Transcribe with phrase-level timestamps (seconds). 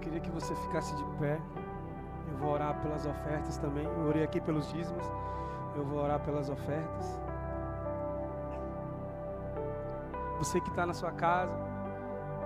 [0.00, 1.40] Queria que você ficasse de pé.
[2.30, 3.84] Eu vou orar pelas ofertas também.
[3.84, 5.04] Eu orei aqui pelos dízimos.
[5.76, 7.18] Eu vou orar pelas ofertas.
[10.38, 11.52] Você que está na sua casa,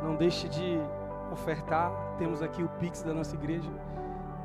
[0.03, 0.81] não deixe de
[1.31, 1.93] ofertar.
[2.19, 3.71] Temos aqui o Pix da nossa igreja,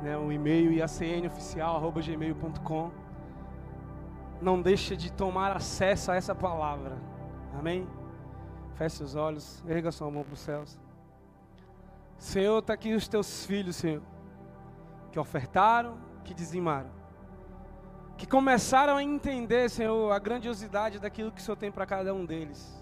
[0.02, 2.90] né, o e-mail iacnoficial.gmail.com.
[4.40, 6.96] Não deixe de tomar acesso a essa palavra.
[7.58, 7.88] Amém?
[8.74, 10.78] Feche os olhos, erga sua mão para os céus.
[12.18, 14.02] Senhor, está aqui os teus filhos, Senhor,
[15.12, 16.90] que ofertaram, que dizimaram,
[18.16, 22.26] que começaram a entender, Senhor, a grandiosidade daquilo que o Senhor tem para cada um
[22.26, 22.76] deles.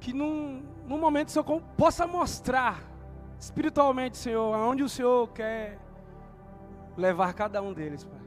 [0.00, 2.82] Que num, num momento o Senhor possa mostrar
[3.38, 5.78] espiritualmente, Senhor, aonde o Senhor quer
[6.96, 8.20] levar cada um deles, Pai.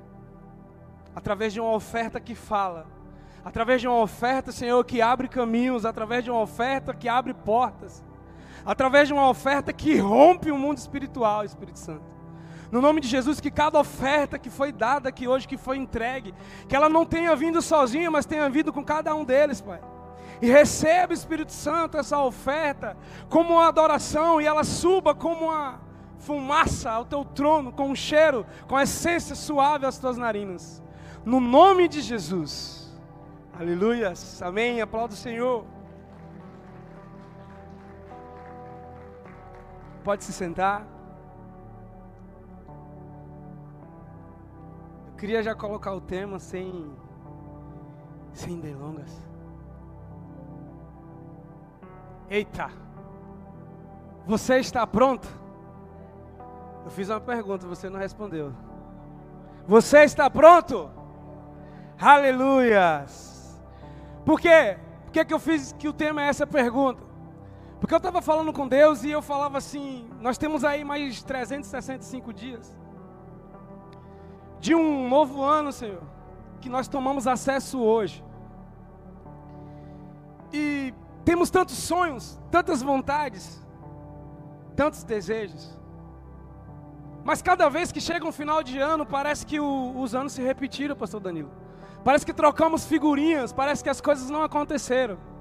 [1.16, 2.88] Através de uma oferta que fala,
[3.44, 8.04] através de uma oferta, Senhor, que abre caminhos, através de uma oferta que abre portas,
[8.66, 12.14] através de uma oferta que rompe o mundo espiritual, Espírito Santo.
[12.72, 16.34] No nome de Jesus, que cada oferta que foi dada aqui hoje, que foi entregue,
[16.68, 19.80] que ela não tenha vindo sozinha, mas tenha vindo com cada um deles, Pai.
[20.42, 22.98] E receba, Espírito Santo, essa oferta
[23.30, 25.80] como uma adoração e ela suba como uma
[26.18, 30.82] fumaça ao teu trono, com um cheiro, com a essência suave às tuas narinas.
[31.24, 32.92] No nome de Jesus.
[33.58, 34.42] Aleluias.
[34.42, 34.82] Amém.
[34.82, 35.73] Aplauda o Senhor.
[40.04, 40.86] Pode se sentar.
[45.08, 46.94] Eu queria já colocar o tema sem
[48.34, 49.12] sem delongas.
[52.30, 52.70] Eita!
[54.26, 55.28] Você está pronto?
[56.84, 58.54] Eu fiz uma pergunta, você não respondeu.
[59.68, 60.90] Você está pronto?
[62.00, 63.62] Aleluias!
[64.26, 64.78] Por quê?
[65.06, 67.13] Por que, que eu fiz que o tema é essa pergunta?
[67.84, 72.32] Porque eu estava falando com Deus e eu falava assim: nós temos aí mais 365
[72.32, 72.74] dias
[74.62, 76.02] de um novo ano, Senhor,
[76.62, 78.24] que nós tomamos acesso hoje.
[80.54, 80.94] E
[81.26, 83.62] temos tantos sonhos, tantas vontades,
[84.78, 85.78] tantos desejos.
[87.22, 90.42] Mas cada vez que chega um final de ano, parece que o, os anos se
[90.42, 91.52] repetiram, Pastor Danilo.
[92.02, 95.33] Parece que trocamos figurinhas, parece que as coisas não aconteceram.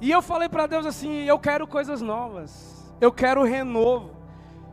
[0.00, 4.10] E eu falei para Deus assim: eu quero coisas novas, eu quero renovo.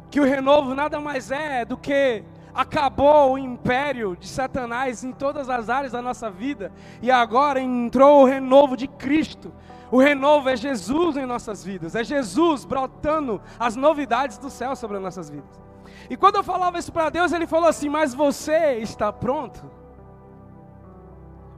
[0.09, 2.23] Que o renovo nada mais é do que
[2.55, 6.71] acabou o império de Satanás em todas as áreas da nossa vida
[7.01, 9.53] e agora entrou o renovo de Cristo.
[9.91, 14.97] O renovo é Jesus em nossas vidas, é Jesus brotando as novidades do céu sobre
[14.97, 15.61] as nossas vidas.
[16.09, 19.69] E quando eu falava isso para Deus, ele falou assim: Mas você está pronto?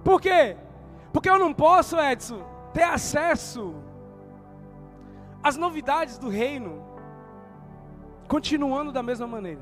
[0.03, 0.57] Por quê?
[1.13, 2.41] Porque eu não posso, Edson,
[2.73, 3.75] ter acesso
[5.43, 6.83] às novidades do reino,
[8.27, 9.61] continuando da mesma maneira.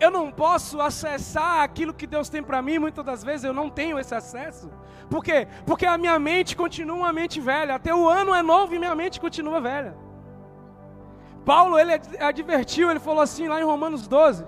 [0.00, 3.70] Eu não posso acessar aquilo que Deus tem para mim, muitas das vezes eu não
[3.70, 4.68] tenho esse acesso.
[5.08, 5.46] Por quê?
[5.64, 7.76] Porque a minha mente continua uma mente velha.
[7.76, 9.94] Até o ano é novo e minha mente continua velha.
[11.44, 14.44] Paulo, ele advertiu, ele falou assim lá em Romanos 12: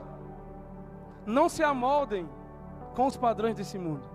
[1.25, 2.29] Não se amoldem
[2.95, 4.14] com os padrões desse mundo.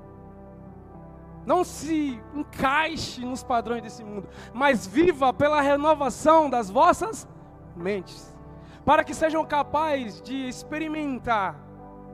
[1.45, 7.27] Não se encaixe nos padrões desse mundo, mas viva pela renovação das vossas
[7.75, 8.37] mentes,
[8.85, 11.55] para que sejam capazes de experimentar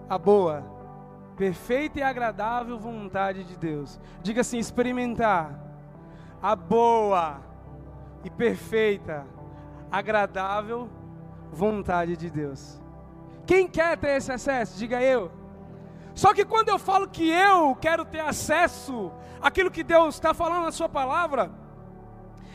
[0.09, 0.63] a boa,
[1.35, 3.99] perfeita e agradável vontade de Deus.
[4.21, 5.59] Diga assim: experimentar
[6.41, 7.41] a boa
[8.23, 9.25] e perfeita,
[9.91, 10.89] agradável
[11.51, 12.81] vontade de Deus.
[13.45, 14.77] Quem quer ter esse acesso?
[14.77, 15.31] Diga eu.
[16.15, 19.11] Só que quando eu falo que eu quero ter acesso
[19.41, 21.51] àquilo que Deus está falando na Sua palavra,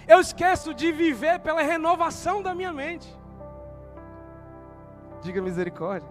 [0.08, 3.14] eu esqueço de viver pela renovação da minha mente.
[5.22, 6.08] Diga misericórdia.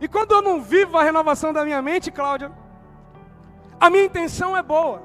[0.00, 2.50] E quando eu não vivo a renovação da minha mente, Cláudia,
[3.78, 5.02] a minha intenção é boa,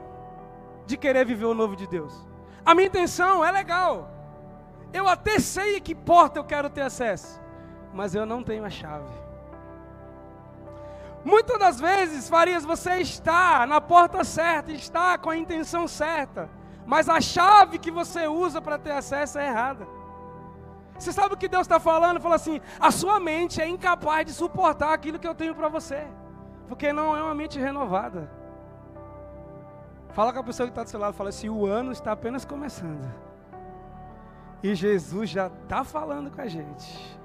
[0.86, 2.26] de querer viver o novo de Deus.
[2.66, 4.10] A minha intenção é legal.
[4.94, 7.42] Eu até sei que porta eu quero ter acesso,
[7.94, 9.27] mas eu não tenho a chave.
[11.28, 16.50] Muitas das vezes, Farias, você está na porta certa, está com a intenção certa,
[16.86, 19.86] mas a chave que você usa para ter acesso é errada.
[20.98, 22.22] Você sabe o que Deus está falando?
[22.22, 26.08] Fala assim: a sua mente é incapaz de suportar aquilo que eu tenho para você,
[26.70, 28.32] porque não é uma mente renovada.
[30.14, 32.46] Fala com a pessoa que está do seu lado, fala assim: o ano está apenas
[32.46, 33.06] começando,
[34.64, 37.20] e Jesus já está falando com a gente.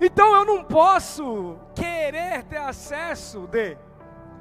[0.00, 3.76] Então eu não posso querer ter acesso de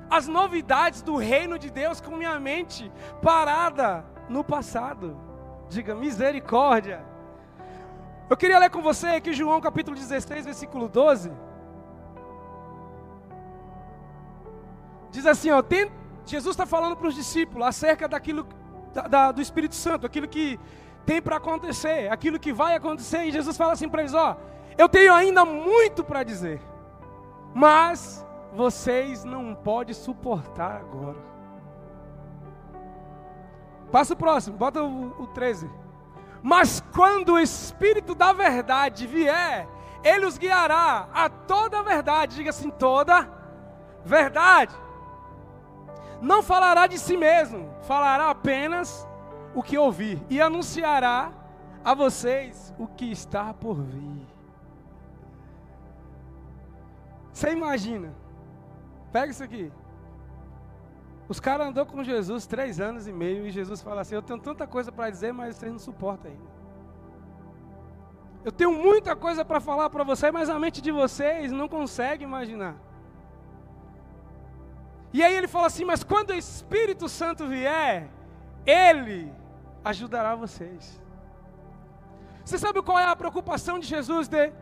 [0.10, 2.92] as novidades do reino de Deus com minha mente
[3.22, 5.18] parada no passado.
[5.69, 7.04] Diga misericórdia.
[8.30, 11.31] Eu queria ler com você aqui João capítulo 16, versículo 12.
[15.12, 15.92] Diz assim, ó, tem,
[16.25, 18.46] Jesus está falando para os discípulos acerca daquilo
[18.94, 20.60] da, da, do Espírito Santo, aquilo que
[21.06, 23.25] tem para acontecer, aquilo que vai acontecer.
[23.25, 24.38] E Jesus fala assim para eles: ó,
[24.77, 26.62] eu tenho ainda muito para dizer,
[27.54, 31.18] mas vocês não podem suportar agora.
[33.92, 35.69] Passa o próximo, bota o, o 13.
[36.42, 39.68] Mas quando o Espírito da verdade vier,
[40.04, 42.36] ele os guiará a toda a verdade.
[42.36, 43.27] Diga assim: toda
[44.04, 44.75] verdade.
[46.22, 49.07] Não falará de si mesmo, falará apenas
[49.54, 51.31] o que ouvir e anunciará
[51.83, 54.25] a vocês o que está por vir.
[57.36, 58.14] Você imagina?
[59.12, 59.70] Pega isso aqui.
[61.28, 64.40] Os caras andou com Jesus três anos e meio e Jesus fala assim: Eu tenho
[64.40, 66.50] tanta coisa para dizer, mas vocês não suportam ainda.
[68.46, 72.24] Eu tenho muita coisa para falar para vocês, mas a mente de vocês não consegue
[72.24, 72.76] imaginar.
[75.12, 78.08] E aí ele fala assim: Mas quando o Espírito Santo vier,
[78.66, 79.30] ele
[79.84, 81.02] ajudará vocês.
[82.46, 84.30] Você sabe qual é a preocupação de Jesus?
[84.30, 84.54] De?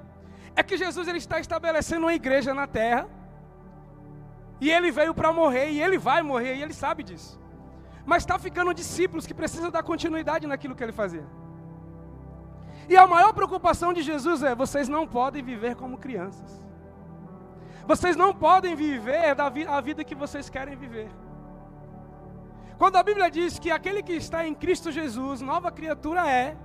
[0.55, 3.07] É que Jesus ele está estabelecendo uma igreja na terra
[4.63, 7.39] e ele veio para morrer, e ele vai morrer, e ele sabe disso.
[8.05, 11.25] Mas está ficando discípulos que precisam dar continuidade naquilo que ele fazia.
[12.87, 16.61] E a maior preocupação de Jesus é: vocês não podem viver como crianças.
[17.85, 19.35] Vocês não podem viver
[19.67, 21.09] a vida que vocês querem viver.
[22.77, 26.57] Quando a Bíblia diz que aquele que está em Cristo Jesus, nova criatura é,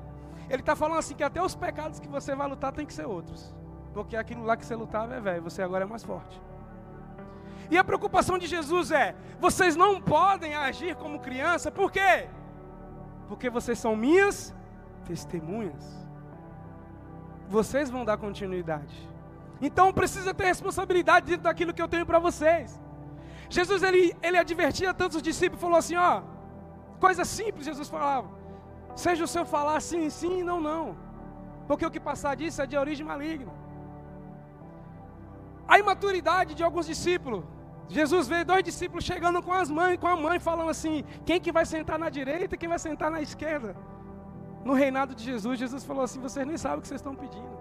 [0.49, 3.07] ele está falando assim que até os pecados que você vai lutar tem que ser
[3.07, 3.55] outros.
[3.93, 6.41] Porque aquilo lá que você lutava é velho, você agora é mais forte.
[7.71, 12.29] E a preocupação de Jesus é: vocês não podem agir como criança, por quê?
[13.29, 14.55] Porque vocês são minhas
[15.05, 16.07] testemunhas.
[17.49, 19.09] Vocês vão dar continuidade.
[19.61, 22.81] Então precisa ter responsabilidade dentro daquilo que eu tenho para vocês.
[23.51, 26.23] Jesus ele, ele advertia tantos os discípulos, falou assim: ó,
[27.01, 28.29] coisa simples, Jesus falava.
[28.95, 30.97] Seja o seu falar sim, sim, não, não.
[31.67, 33.53] Porque o que passar disso é de origem maligna.
[35.69, 37.45] A imaturidade de alguns discípulos
[37.89, 41.51] Jesus vê dois discípulos chegando com as mães, com a mãe, falando assim: quem que
[41.51, 43.75] vai sentar na direita e quem vai sentar na esquerda?
[44.65, 47.57] No reinado de Jesus, Jesus falou assim: vocês nem sabem o que vocês estão pedindo.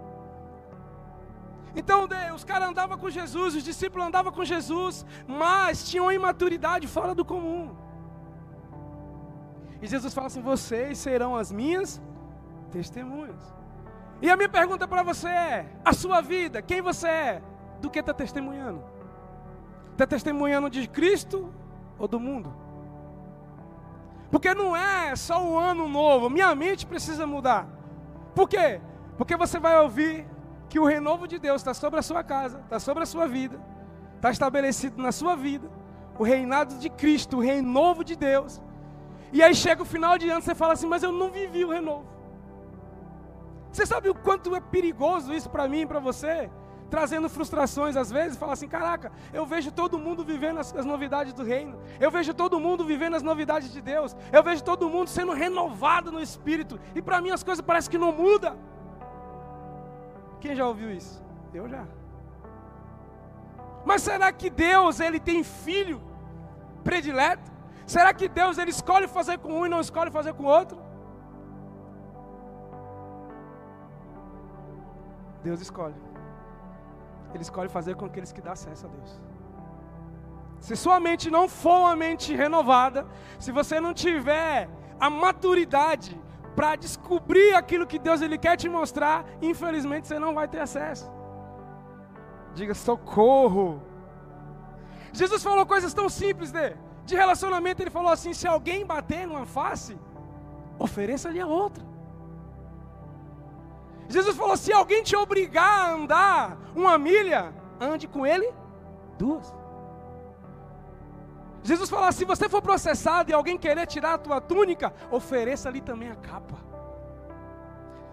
[1.74, 7.14] Então os caras andavam com Jesus, os discípulos andavam com Jesus, mas tinham imaturidade fora
[7.14, 7.74] do comum.
[9.80, 12.02] E Jesus fala assim: vocês serão as minhas
[12.70, 13.40] testemunhas.
[14.20, 17.42] E a minha pergunta para você é: a sua vida, quem você é,
[17.80, 18.82] do que está testemunhando?
[19.92, 21.52] Está testemunhando de Cristo
[21.98, 22.52] ou do mundo?
[24.30, 27.66] Porque não é só o ano novo, minha mente precisa mudar.
[28.34, 28.80] Por quê?
[29.16, 30.26] Porque você vai ouvir
[30.68, 33.58] que o renovo de Deus está sobre a sua casa, está sobre a sua vida,
[34.16, 35.68] está estabelecido na sua vida.
[36.18, 38.60] O reinado de Cristo, o renovo de Deus.
[39.32, 41.70] E aí chega o final de ano, você fala assim, mas eu não vivi o
[41.70, 42.06] renovo.
[43.72, 46.50] Você sabe o quanto é perigoso isso para mim e para você?
[46.88, 51.32] Trazendo frustrações às vezes, fala assim: caraca, eu vejo todo mundo vivendo as, as, novidades
[51.32, 55.08] do reino, eu vejo todo mundo vivendo as novidades de Deus, eu vejo todo mundo
[55.08, 58.56] sendo renovado no espírito, e para mim as coisas parecem que não mudam.
[60.40, 61.22] Quem já ouviu isso?
[61.52, 61.84] Eu já.
[63.84, 66.00] Mas será que Deus ele tem filho
[66.84, 67.50] predileto?
[67.86, 70.78] Será que Deus ele escolhe fazer com um e não escolhe fazer com outro?
[75.42, 75.94] Deus escolhe.
[77.34, 79.20] Ele escolhe fazer com aqueles que dão acesso a Deus.
[80.60, 83.06] Se sua mente não for uma mente renovada,
[83.38, 84.68] se você não tiver
[84.98, 86.18] a maturidade
[86.56, 91.10] para descobrir aquilo que Deus ele quer te mostrar, infelizmente você não vai ter acesso.
[92.54, 93.80] Diga socorro.
[95.12, 99.46] Jesus falou coisas tão simples de, de relacionamento, ele falou assim: se alguém bater numa
[99.46, 99.96] face,
[100.78, 101.87] ofereça-lhe a outra.
[104.08, 108.52] Jesus falou: se alguém te obrigar a andar uma milha, ande com ele
[109.18, 109.54] duas.
[111.62, 116.10] Jesus falou: se você for processado e alguém querer tirar a tua túnica, ofereça-lhe também
[116.10, 116.56] a capa.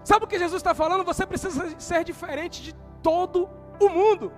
[0.04, 1.04] Sabe o que Jesus está falando?
[1.04, 3.50] Você precisa ser diferente de todo
[3.80, 4.32] o mundo.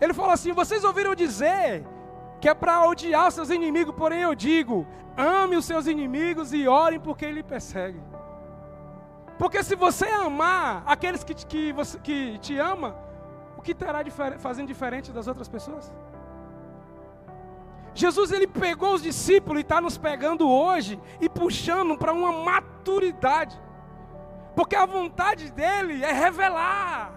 [0.00, 1.86] Ele falou assim: vocês ouviram dizer
[2.40, 4.86] que é para odiar os seus inimigos, porém eu digo:
[5.16, 8.00] ame os seus inimigos e orem porque ele persegue.
[9.38, 12.96] Porque se você amar aqueles que, que, você, que te ama,
[13.56, 15.92] o que terá difer fazendo diferente das outras pessoas?
[17.94, 23.58] Jesus ele pegou os discípulos e está nos pegando hoje e puxando para uma maturidade.
[24.54, 27.12] Porque a vontade dele é revelar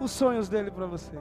[0.00, 1.18] os sonhos dele para você.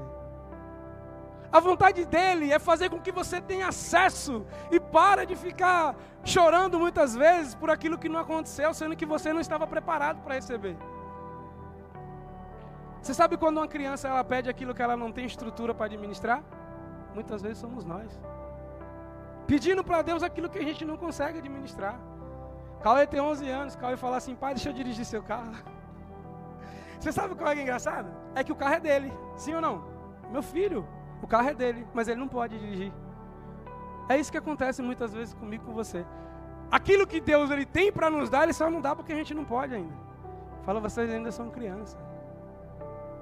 [1.52, 6.80] A vontade dele é fazer com que você tenha acesso e para de ficar chorando
[6.80, 10.78] muitas vezes por aquilo que não aconteceu, sendo que você não estava preparado para receber.
[13.02, 16.42] Você sabe quando uma criança ela pede aquilo que ela não tem estrutura para administrar?
[17.14, 18.10] Muitas vezes somos nós.
[19.46, 22.00] Pedindo para Deus aquilo que a gente não consegue administrar.
[22.82, 25.52] Cauê tem 11 anos, Cauê fala assim, pai, deixa eu dirigir seu carro.
[27.00, 28.10] Você sabe qual é, é engraçado?
[28.36, 29.84] É que o carro é dele, sim ou não?
[30.32, 30.88] Meu filho,
[31.22, 32.94] o carro é dele, mas ele não pode dirigir.
[34.10, 36.06] É isso que acontece muitas vezes comigo com você.
[36.72, 39.34] Aquilo que Deus ele tem para nos dar, ele só não dá porque a gente
[39.34, 39.94] não pode ainda.
[40.64, 41.98] Fala, vocês ainda são crianças.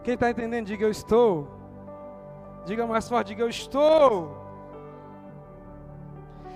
[0.03, 1.47] Quem está entendendo, diga eu estou.
[2.65, 4.37] Diga mais forte, diga eu estou.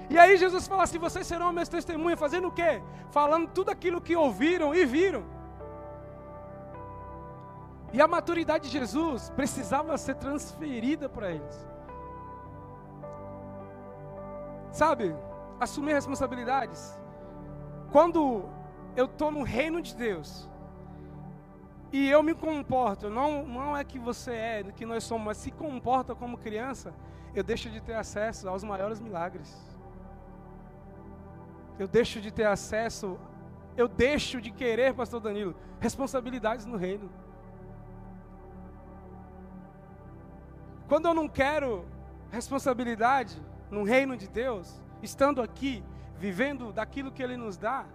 [0.10, 2.82] E aí Jesus fala assim: vocês serão minhas testemunhas, fazendo o quê?
[3.10, 5.24] Falando tudo aquilo que ouviram e viram.
[7.92, 11.68] E a maturidade de Jesus precisava ser transferida para eles.
[14.76, 15.16] Sabe,
[15.58, 17.00] assumir responsabilidades.
[17.94, 18.44] Quando
[18.94, 20.50] eu estou no reino de Deus,
[21.94, 25.50] e eu me comporto, não, não é que você é, que nós somos, mas se
[25.50, 26.94] comporta como criança,
[27.34, 29.50] eu deixo de ter acesso aos maiores milagres.
[31.80, 33.18] Eu deixo de ter acesso,
[33.78, 37.10] eu deixo de querer, pastor Danilo, responsabilidades no reino.
[40.90, 41.86] Quando eu não quero
[42.30, 45.84] responsabilidade no reino de Deus, estando aqui,
[46.18, 47.86] vivendo daquilo que Ele nos dá,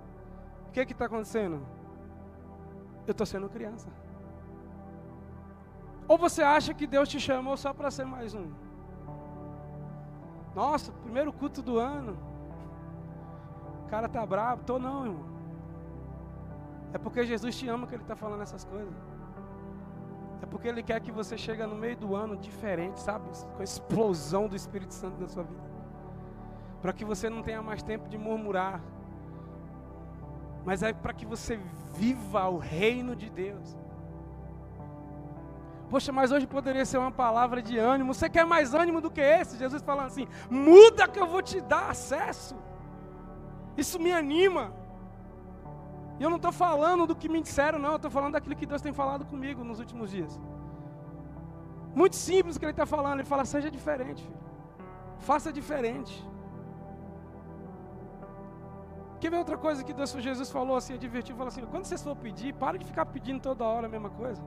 [0.69, 1.61] o que está acontecendo?
[3.11, 3.89] eu estou sendo criança.
[6.07, 8.51] Ou você acha que Deus te chamou só para ser mais um?
[10.55, 12.17] Nossa, primeiro culto do ano.
[13.85, 14.65] O cara tá bravo.
[14.65, 15.31] Tô não, irmão.
[16.93, 18.95] É porque Jesus te ama que Ele está falando essas coisas.
[20.43, 23.29] É porque Ele quer que você chegue no meio do ano diferente, sabe?
[23.55, 25.71] Com a explosão do Espírito Santo na sua vida.
[26.81, 28.81] Para que você não tenha mais tempo de murmurar,
[30.65, 31.59] mas é para que você
[31.95, 33.77] viva o reino de Deus.
[35.91, 38.15] Poxa, mas hoje poderia ser uma palavra de ânimo.
[38.15, 39.59] Você quer mais ânimo do que esse?
[39.59, 42.57] Jesus falando assim: muda que eu vou te dar acesso.
[43.77, 44.73] Isso me anima.
[46.21, 47.93] E eu não estou falando do que me disseram, não.
[47.93, 50.39] Eu estou falando daquilo que Deus tem falado comigo nos últimos dias.
[52.01, 53.21] Muito simples o que Ele está falando.
[53.21, 54.39] Ele fala: seja diferente, filho.
[55.31, 56.15] faça diferente.
[59.19, 62.17] Quer ver outra coisa que Deus, Jesus falou assim, advertiu, falou assim, quando vocês for
[62.17, 64.43] pedir, para de ficar pedindo toda hora a mesma coisa.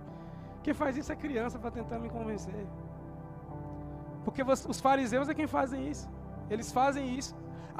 [0.62, 2.66] Quem faz isso é criança para tentar me convencer.
[4.24, 6.06] Porque os fariseus é quem fazem isso.
[6.50, 7.34] Eles fazem isso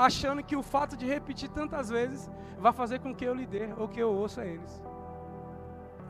[0.06, 3.66] achando que o fato de repetir tantas vezes vai fazer com que eu lhe dê
[3.76, 4.72] ou que eu ouça eles.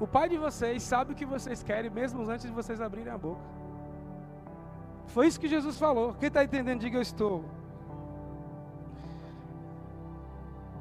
[0.05, 3.19] O pai de vocês sabe o que vocês querem, mesmo antes de vocês abrirem a
[3.19, 3.43] boca.
[5.15, 6.15] Foi isso que Jesus falou.
[6.15, 7.45] Quem está entendendo, diga eu estou.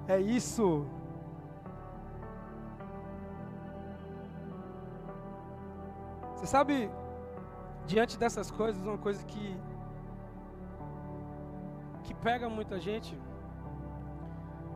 [0.08, 0.68] É isso.
[6.36, 6.90] Você sabe,
[7.86, 9.44] diante dessas coisas, uma coisa que
[12.10, 13.16] que pega muita gente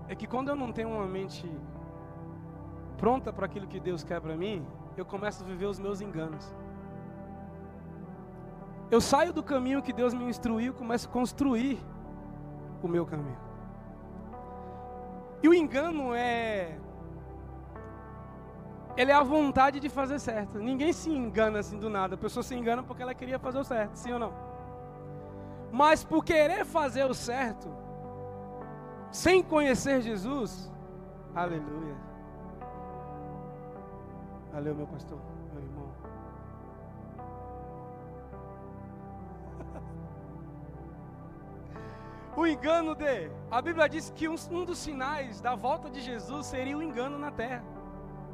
[0.08, 1.50] é que quando eu não tenho uma mente
[2.96, 4.64] pronta para aquilo que Deus quer para mim,
[4.96, 6.46] eu começo a viver os meus enganos.
[8.92, 11.80] Eu saio do caminho que Deus me instruiu, começo a construir
[12.84, 13.40] o meu caminho.
[15.42, 16.78] E o engano é.
[18.96, 20.60] Ele é a vontade de fazer certo.
[20.60, 22.14] Ninguém se engana assim do nada.
[22.14, 24.53] A pessoa se engana porque ela queria fazer o certo, sim ou não?
[25.74, 27.68] Mas por querer fazer o certo,
[29.12, 30.72] sem conhecer Jesus,
[31.34, 31.96] aleluia.
[34.52, 35.18] Valeu, meu pastor.
[42.38, 43.32] o engano de.
[43.50, 47.18] A Bíblia diz que um, um, dos sinais da volta de Jesus seria o engano
[47.18, 47.66] na terra.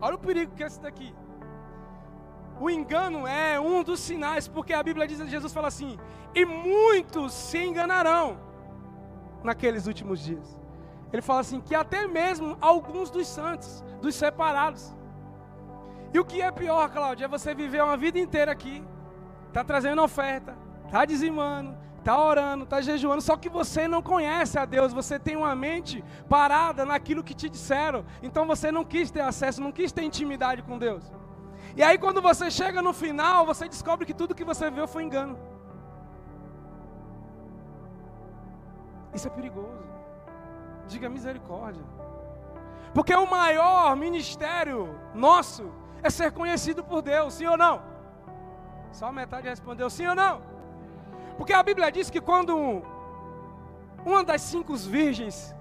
[0.02, 1.16] Olha o perigo que é esse daqui.
[2.60, 5.98] O engano é um dos sinais, porque a Bíblia diz, Jesus fala assim:
[6.36, 8.38] e muitos se enganarão
[9.44, 10.60] naqueles últimos dias.
[11.12, 14.94] Ele fala assim: que até mesmo alguns dos santos, dos separados.
[16.14, 18.84] E o que é pior, Cláudio, é você viver uma vida inteira aqui,
[19.54, 20.58] tá trazendo oferta,
[20.92, 25.36] tá dizimando, está orando, está jejuando, só que você não conhece a Deus, você tem
[25.36, 29.92] uma mente parada naquilo que te disseram, então você não quis ter acesso, não quis
[29.92, 31.04] ter intimidade com Deus.
[31.76, 35.04] E aí, quando você chega no final, você descobre que tudo que você viu foi
[35.04, 35.38] engano.
[39.14, 39.88] Isso é perigoso.
[40.88, 41.84] Diga misericórdia.
[42.94, 45.72] Porque o maior ministério nosso
[46.02, 47.82] é ser conhecido por Deus, sim ou não?
[48.92, 50.42] Só metade respondeu sim ou não.
[51.38, 52.82] Porque a Bíblia diz que quando
[54.06, 55.56] uma das cinco virgens,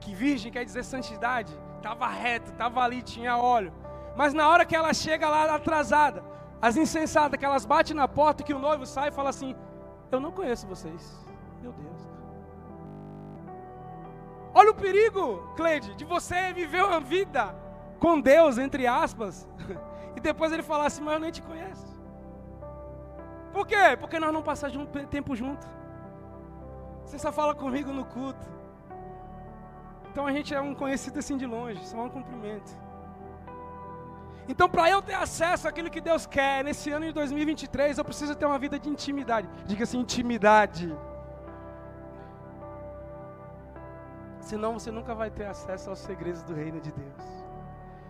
[0.00, 3.72] que virgem quer dizer santidade, estava reto, estava ali, tinha óleo.
[4.16, 6.24] Mas na hora que ela chega lá atrasada,
[6.60, 9.54] as insensatas que elas batem na porta que o noivo sai e fala assim:
[10.10, 11.02] Eu não conheço vocês.
[11.62, 12.00] Meu Deus.
[14.54, 17.54] Olha o perigo, Cleide, de você viver uma vida
[17.98, 19.46] com Deus, entre aspas,
[20.16, 21.86] e depois ele falar assim: Mas eu nem te conheço.
[23.52, 23.96] Por quê?
[24.00, 25.66] Porque nós não passamos tempo junto.
[27.04, 28.46] Você só fala comigo no culto.
[30.10, 32.85] Então a gente é um conhecido assim de longe, só um cumprimento.
[34.48, 38.34] Então, para eu ter acesso àquilo que Deus quer nesse ano de 2023, eu preciso
[38.34, 39.48] ter uma vida de intimidade.
[39.66, 40.96] Diga assim: intimidade.
[44.40, 47.46] Senão você nunca vai ter acesso aos segredos do reino de Deus.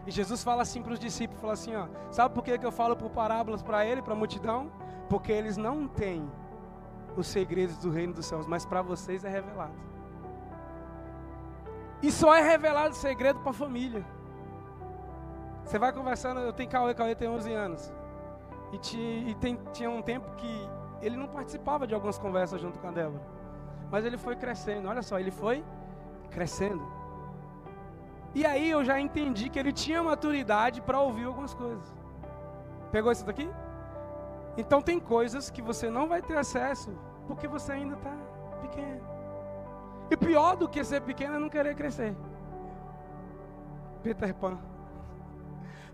[0.06, 2.94] E Jesus fala assim para os discípulos: fala assim, ó, sabe por que, eu falo
[2.94, 4.70] por parábolas para ele, para a multidão?
[5.08, 6.30] Porque eles não têm
[7.16, 9.74] os segredos do reino dos céus, mas para vocês é revelado.
[12.02, 14.04] E só é revelado o segredo para a família.
[15.66, 17.92] Você vai conversando, eu tenho Cauê, Cauê tem 11 anos.
[18.72, 20.68] E, te, e tem, tinha um tempo que
[21.02, 23.22] ele não participava de algumas conversas junto com a Débora.
[23.90, 25.64] Mas ele foi crescendo, olha só, ele foi
[26.30, 26.86] crescendo.
[28.32, 31.92] E aí eu já entendi que ele tinha maturidade para ouvir algumas coisas.
[32.92, 33.50] Pegou isso daqui?
[34.56, 36.96] Então tem coisas que você não vai ter acesso
[37.26, 38.14] porque você ainda está
[38.62, 39.00] pequeno.
[40.10, 42.14] E pior do que ser pequeno é não querer crescer.
[44.04, 44.75] Peter Pan.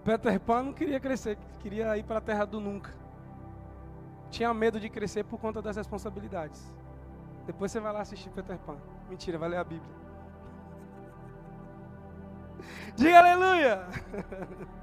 [0.04, 2.92] Peter Pan não queria crescer, queria ir para a terra do nunca.
[4.30, 6.72] Tinha medo de crescer por conta das responsabilidades.
[7.46, 8.76] Depois você vai lá assistir Peter Pan.
[9.08, 9.94] Mentira, vai ler a Bíblia.
[12.96, 13.86] Diga aleluia!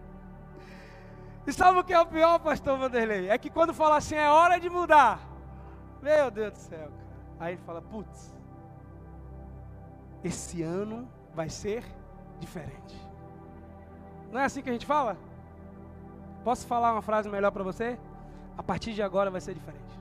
[1.48, 3.28] E sabe o que é o pior, pastor Vanderlei?
[3.28, 5.20] É que quando fala assim, é hora de mudar.
[6.00, 7.10] Meu Deus do céu, cara.
[7.40, 8.32] Aí ele fala, putz,
[10.24, 11.84] esse ano vai ser
[12.40, 13.09] diferente.
[14.32, 15.18] Não é assim que a gente fala?
[16.44, 17.98] Posso falar uma frase melhor para você?
[18.58, 20.00] A partir de agora vai ser diferente.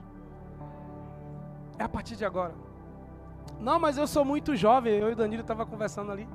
[1.77, 2.53] É a partir de agora.
[3.59, 4.93] Não, mas eu sou muito jovem.
[4.93, 6.27] Eu e o Danilo estava conversando ali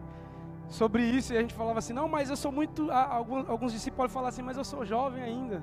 [0.68, 2.90] sobre isso e a gente falava assim: não, mas eu sou muito.
[2.90, 5.62] Alguns, alguns discípulos falam assim, mas eu sou jovem ainda.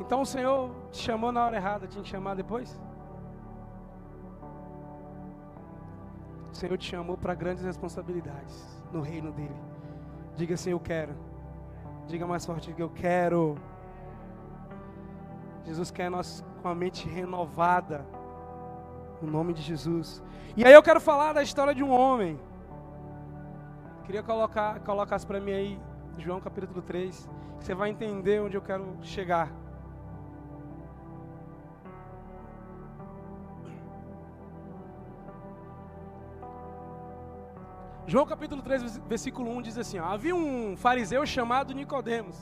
[0.00, 2.80] Então o Senhor te chamou na hora errada, tinha que chamar depois?
[6.50, 9.71] O Senhor te chamou para grandes responsabilidades no reino dele.
[10.36, 11.14] Diga assim: Eu quero.
[12.06, 13.56] Diga mais forte: Eu quero.
[15.64, 18.04] Jesus quer nós com a mente renovada.
[19.20, 20.22] No nome de Jesus.
[20.56, 22.38] E aí eu quero falar da história de um homem.
[24.04, 25.80] Queria colocar, colocasse para mim aí,
[26.18, 27.28] João capítulo 3.
[27.60, 29.61] Você vai entender onde eu quero chegar.
[38.12, 42.36] João capítulo 3, versículo 1 diz assim: ó, Havia um fariseu chamado Nicodemos,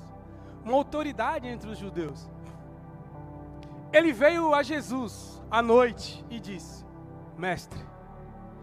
[0.64, 2.28] uma autoridade entre os judeus.
[3.92, 6.84] Ele veio a Jesus à noite e disse:
[7.38, 7.78] Mestre,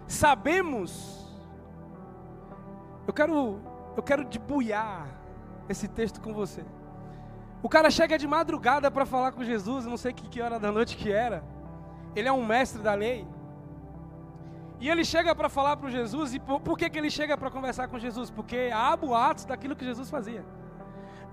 [0.06, 1.34] sabemos.
[3.08, 3.62] Eu quero,
[3.96, 5.08] eu quero debuiar
[5.70, 6.65] esse texto com você.
[7.63, 10.74] O cara chega de madrugada para falar com Jesus, não sei que, que hora da
[10.74, 11.41] noite que era.
[12.13, 13.26] Ele é um mestre da lei.
[14.79, 17.49] E ele chega para falar para Jesus, e por, por, que, que ele chega para
[17.49, 18.29] conversar com Jesus?
[18.29, 20.45] Porque há boatos daquilo que Jesus fazia.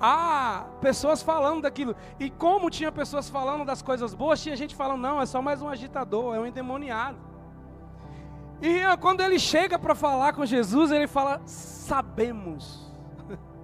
[0.00, 1.94] Há pessoas falando daquilo.
[2.18, 5.60] E como tinha pessoas falando das coisas boas, tinha gente falando, não, é só mais
[5.60, 7.18] um agitador, é um endemoniado.
[8.62, 12.82] E quando ele chega para falar com Jesus, ele fala, sabemos.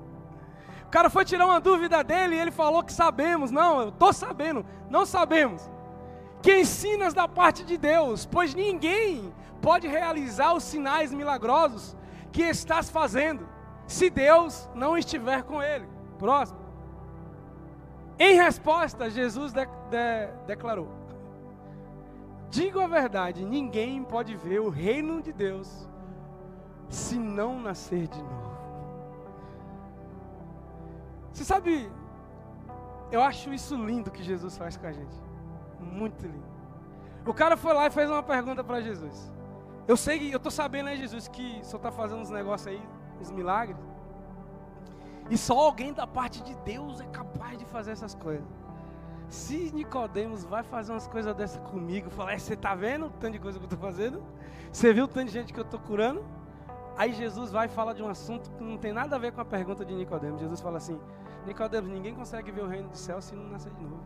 [0.86, 3.52] O cara foi tirar uma dúvida dele e ele falou que sabemos.
[3.52, 5.70] Não, eu estou sabendo, não sabemos.
[6.42, 11.96] Que ensinas da parte de Deus, pois ninguém pode realizar os sinais milagrosos
[12.32, 13.48] que estás fazendo,
[13.86, 15.88] se Deus não estiver com ele.
[16.18, 16.60] Próximo.
[18.18, 20.88] Em resposta, Jesus de, de, declarou:
[22.50, 25.88] Digo a verdade, ninguém pode ver o reino de Deus
[26.88, 28.50] se não nascer de novo.
[31.32, 31.90] Você sabe,
[33.10, 35.16] eu acho isso lindo que Jesus faz com a gente.
[35.78, 36.50] Muito lindo.
[37.24, 39.32] O cara foi lá e fez uma pergunta para Jesus.
[39.90, 42.80] Eu sei, eu estou sabendo, né, Jesus, que o Senhor está fazendo uns negócios aí,
[43.20, 43.76] uns milagres.
[45.28, 48.46] E só alguém da parte de Deus é capaz de fazer essas coisas.
[49.28, 53.40] Se Nicodemos vai fazer umas coisas dessa comigo, falar, você tá vendo o tanto de
[53.40, 54.22] coisa que eu estou fazendo?
[54.72, 56.24] Você viu o tanto de gente que eu estou curando?
[56.96, 59.44] Aí Jesus vai falar de um assunto que não tem nada a ver com a
[59.44, 60.40] pergunta de Nicodemos.
[60.40, 61.00] Jesus fala assim:
[61.44, 64.04] Nicodemos, ninguém consegue ver o reino do céu se não nascer de novo.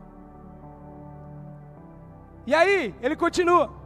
[2.47, 3.84] E aí, ele continua.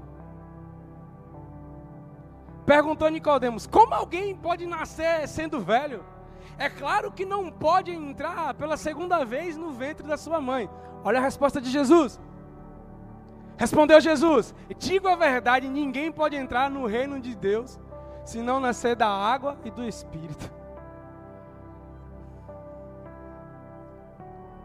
[2.69, 6.05] Perguntou Nicodemos: Como alguém pode nascer sendo velho?
[6.59, 10.69] É claro que não pode entrar pela segunda vez no ventre da sua mãe.
[11.03, 12.21] Olha a resposta de Jesus.
[13.57, 17.81] Respondeu Jesus: Digo a verdade, ninguém pode entrar no reino de Deus
[18.23, 20.53] se não nascer da água e do Espírito.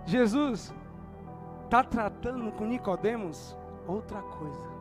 [0.05, 0.73] Jesus
[1.63, 4.72] está tratando com Nicodemos outra coisa.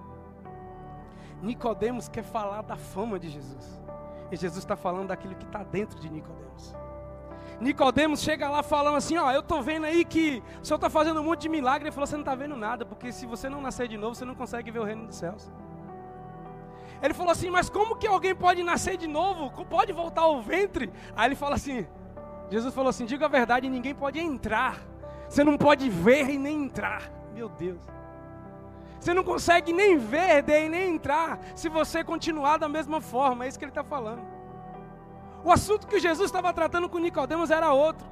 [1.43, 3.83] Nicodemos quer falar da fama de Jesus.
[4.31, 6.75] E Jesus está falando daquilo que está dentro de Nicodemos.
[7.61, 11.21] Nicodemos chega lá falando assim, ó, eu estou vendo aí que o Senhor está fazendo
[11.21, 11.89] um monte de milagre.
[11.89, 14.25] Ele falou, você não está vendo nada, porque se você não nascer de novo, você
[14.25, 15.53] não consegue ver o reino dos céus.
[17.03, 19.65] Ele falou assim, mas como que alguém pode nascer de novo?
[19.67, 20.93] Pode voltar ao ventre?
[21.17, 21.87] Aí ele fala assim,
[22.49, 24.81] Jesus falou assim, diga a verdade, ninguém pode entrar.
[25.29, 27.11] Você não pode ver e nem entrar.
[27.35, 27.83] Meu Deus.
[29.03, 33.45] Você não consegue nem ver nem entrar se você continuar da mesma forma.
[33.45, 34.23] É isso que ele está falando.
[35.43, 38.07] O assunto que Jesus estava tratando com Nicodemos era outro.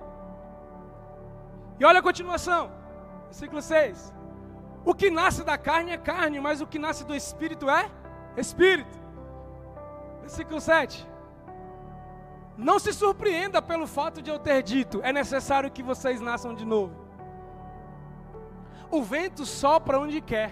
[1.79, 2.73] E olha a continuação.
[3.27, 4.13] Versículo 6.
[4.85, 7.89] O que nasce da carne é carne, mas o que nasce do espírito é
[8.37, 8.99] espírito.
[10.23, 11.09] Versículo 7.
[12.57, 16.65] Não se surpreenda pelo fato de eu ter dito: é necessário que vocês nasçam de
[16.65, 16.97] novo.
[18.91, 20.51] O vento sopra onde quer,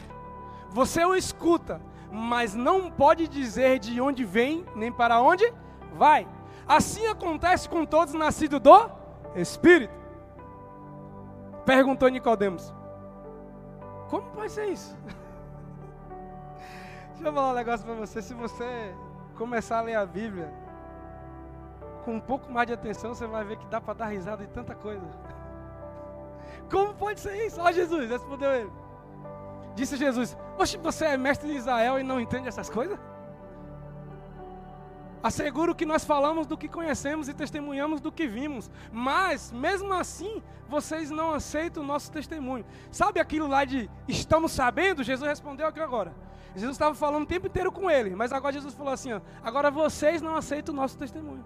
[0.70, 5.52] você o escuta, mas não pode dizer de onde vem nem para onde
[5.94, 6.26] vai.
[6.66, 8.90] Assim acontece com todos nascidos do
[9.34, 9.94] Espírito.
[11.64, 12.72] Perguntou Nicodemos:
[14.08, 14.96] Como pode ser isso?
[17.12, 18.22] Deixa eu falar um negócio para você.
[18.22, 18.94] Se você
[19.36, 20.52] começar a ler a Bíblia
[22.04, 24.52] com um pouco mais de atenção, você vai ver que dá para dar risada de
[24.52, 25.06] tanta coisa.
[26.70, 27.60] Como pode ser isso?
[27.60, 28.87] Ó, Jesus, respondeu ele.
[29.74, 32.98] Disse Jesus: Oxe, você é mestre de Israel e não entende essas coisas?
[35.22, 40.42] Asseguro que nós falamos do que conhecemos e testemunhamos do que vimos, mas mesmo assim
[40.68, 42.64] vocês não aceitam o nosso testemunho.
[42.90, 45.02] Sabe aquilo lá de estamos sabendo?
[45.02, 46.14] Jesus respondeu aqui agora.
[46.54, 49.70] Jesus estava falando o tempo inteiro com ele, mas agora Jesus falou assim: ó, agora
[49.70, 51.44] vocês não aceitam o nosso testemunho.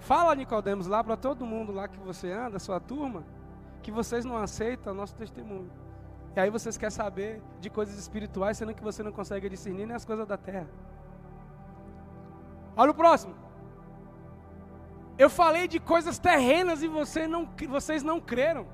[0.00, 3.24] Fala, Nicodemos, lá para todo mundo lá que você anda, sua turma,
[3.82, 5.70] que vocês não aceitam o nosso testemunho.
[6.38, 9.96] E aí vocês querem saber de coisas espirituais, sendo que você não consegue discernir nem
[9.96, 10.68] as coisas da terra.
[12.76, 13.34] Olha o próximo.
[15.18, 18.68] Eu falei de coisas terrenas e você não, vocês não creram.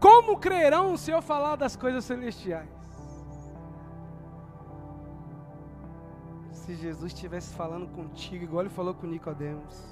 [0.00, 2.70] Como crerão se eu falar das coisas celestiais?
[6.52, 9.84] Se Jesus estivesse falando contigo, igual ele falou com Nicodemos.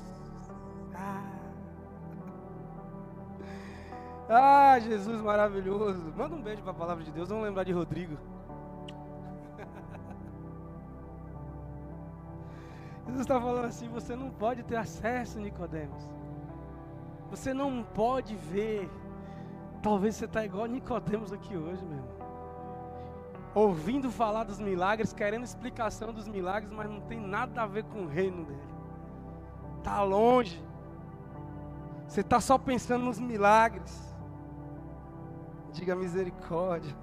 [0.95, 1.44] Ah.
[4.35, 6.13] Ah, Jesus maravilhoso.
[6.17, 7.29] Manda um beijo para a palavra de Deus.
[7.29, 8.17] Vamos lembrar de Rodrigo.
[13.07, 16.03] Jesus está falando assim: você não pode ter acesso, Nicodemos.
[17.31, 18.91] Você não pode ver.
[19.83, 22.15] Talvez você está igual Nicodemos aqui hoje, meu irmão
[23.55, 28.03] ouvindo falar dos milagres, querendo explicação dos milagres, mas não tem nada a ver com
[28.03, 28.59] o reino dele.
[29.79, 30.63] Está longe.
[32.09, 34.14] Você está só pensando nos milagres.
[35.75, 36.97] Diga misericórdia.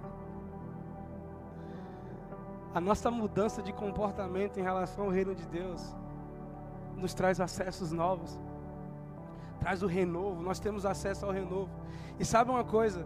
[2.73, 5.93] A nossa mudança de comportamento em relação ao reino de Deus
[6.95, 8.39] nos traz acessos novos,
[9.59, 10.41] traz o renovo.
[10.41, 11.69] Nós temos acesso ao renovo.
[12.17, 13.05] E sabe uma coisa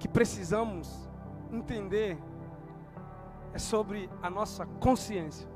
[0.00, 1.08] que precisamos
[1.52, 2.18] entender
[3.54, 5.48] é sobre a nossa consciência.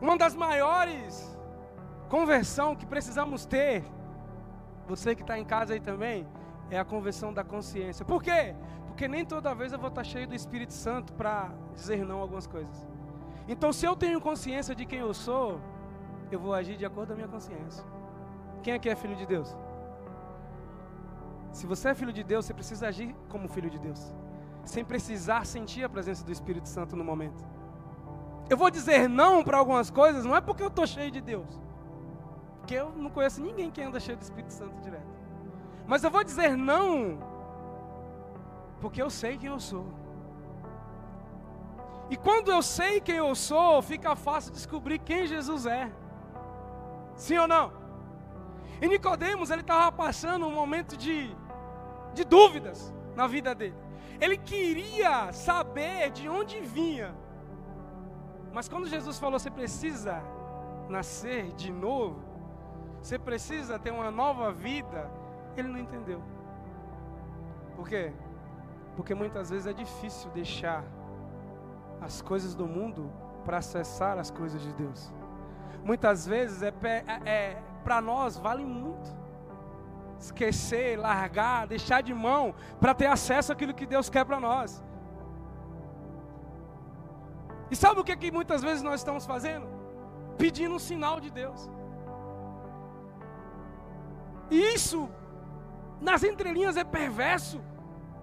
[0.00, 1.38] Uma das maiores
[2.08, 3.84] conversão que precisamos ter,
[4.88, 6.26] você que está em casa aí também,
[6.70, 8.04] é a conversão da consciência.
[8.04, 8.54] Por quê?
[8.86, 12.22] Porque nem toda vez eu vou estar cheio do Espírito Santo para dizer não a
[12.22, 12.88] algumas coisas.
[13.48, 15.60] Então, se eu tenho consciência de quem eu sou,
[16.30, 17.84] eu vou agir de acordo com a minha consciência.
[18.62, 19.56] Quem aqui é filho de Deus?
[21.50, 24.14] Se você é filho de Deus, você precisa agir como filho de Deus
[24.64, 27.44] sem precisar sentir a presença do Espírito Santo no momento.
[28.48, 31.60] Eu vou dizer não para algumas coisas, não é porque eu estou cheio de Deus,
[32.58, 35.19] porque eu não conheço ninguém que anda cheio do Espírito Santo direto.
[35.90, 37.18] Mas eu vou dizer não,
[38.80, 39.86] porque eu sei quem eu sou.
[42.08, 45.90] E quando eu sei quem eu sou, fica fácil descobrir quem Jesus é.
[47.14, 47.66] Sim ou não?
[48.80, 51.16] E Nicodemos, ele estava passando um momento de
[52.12, 53.76] de dúvidas na vida dele.
[54.20, 57.14] Ele queria saber de onde vinha.
[58.52, 60.22] Mas quando Jesus falou, você precisa
[60.88, 62.20] nascer de novo,
[63.00, 65.10] você precisa ter uma nova vida,
[65.56, 66.22] ele não entendeu.
[67.76, 68.12] Por quê?
[68.96, 70.84] Porque muitas vezes é difícil deixar
[72.00, 73.10] as coisas do mundo
[73.44, 75.12] para acessar as coisas de Deus.
[75.84, 79.20] Muitas vezes é, é, é para nós vale muito
[80.18, 84.82] esquecer, largar, deixar de mão para ter acesso àquilo que Deus quer para nós.
[87.70, 89.66] E sabe o que, que muitas vezes nós estamos fazendo?
[90.36, 91.70] Pedindo um sinal de Deus.
[94.50, 95.08] E isso,
[96.00, 97.60] nas entrelinhas, é perverso.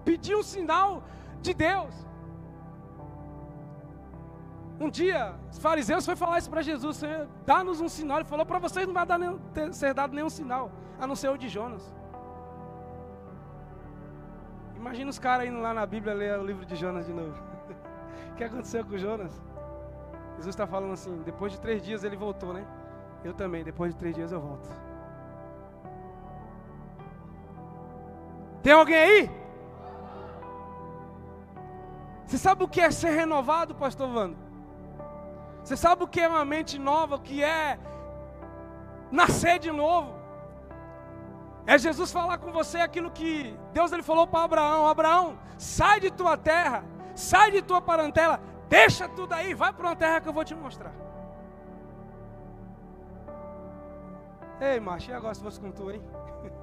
[0.04, 1.02] Pedir um sinal
[1.40, 1.94] de Deus.
[4.80, 8.18] Um dia, os fariseus foi falar isso para Jesus: Senhor, dá-nos um sinal.
[8.18, 11.16] Ele falou: Para vocês não vai dar nenhum, ter, ser dado nenhum sinal, a não
[11.16, 11.82] ser o de Jonas.
[14.76, 17.34] Imagina os caras indo lá na Bíblia ler o livro de Jonas de novo.
[18.32, 19.32] o que aconteceu com Jonas?
[20.36, 22.64] Jesus está falando assim: depois de três dias ele voltou, né?
[23.24, 24.87] Eu também, depois de três dias eu volto.
[28.68, 29.30] Tem alguém aí?
[32.26, 34.36] Você sabe o que é ser renovado, pastor Vando?
[35.64, 37.78] Você sabe o que é uma mente nova, o que é
[39.10, 40.12] nascer de novo?
[41.66, 46.10] É Jesus falar com você aquilo que Deus ele falou para Abraão: Abraão, sai de
[46.10, 50.34] tua terra, sai de tua parentela, deixa tudo aí, vai para uma terra que eu
[50.34, 50.92] vou te mostrar.
[54.60, 56.02] Ei, macho, e agora se fosse com tu, hein?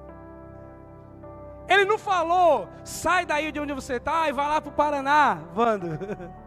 [1.68, 5.38] Ele não falou, sai daí de onde você está e vai lá para o Paraná,
[5.52, 5.88] Vando.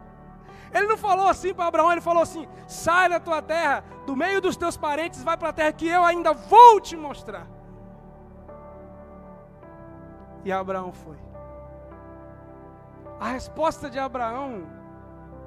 [0.72, 4.40] Ele não falou assim para Abraão, ele falou assim: sai da tua terra, do meio
[4.40, 7.46] dos teus parentes, vai para a terra que eu ainda vou te mostrar.
[10.44, 11.16] E Abraão foi.
[13.18, 14.66] A resposta de Abraão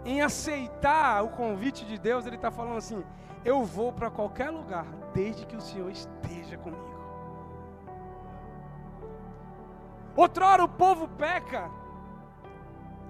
[0.06, 3.04] em aceitar o convite de Deus, ele está falando assim:
[3.46, 6.93] Eu vou para qualquer lugar, desde que o Senhor esteja comigo.
[10.16, 11.70] Outrora o povo peca,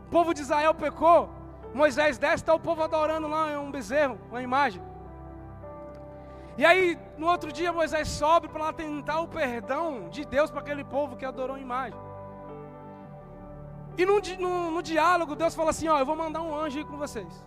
[0.07, 1.29] o povo de Israel pecou.
[1.73, 4.81] Moisés desce, está o povo adorando lá um bezerro, uma imagem.
[6.55, 10.61] E aí, no outro dia, Moisés sobe para lá tentar o perdão de Deus para
[10.61, 11.99] aquele povo que adorou a imagem.
[13.97, 16.85] E no, no, no, diálogo, Deus fala assim: Ó, eu vou mandar um anjo ir
[16.85, 17.43] com vocês.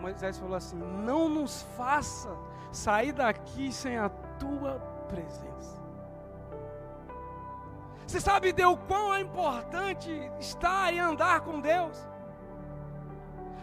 [0.00, 2.30] Moisés falou assim: Não nos faça
[2.70, 5.81] sair daqui sem a tua presença.
[8.12, 11.96] Você sabe, Deus, quão é importante estar e andar com Deus?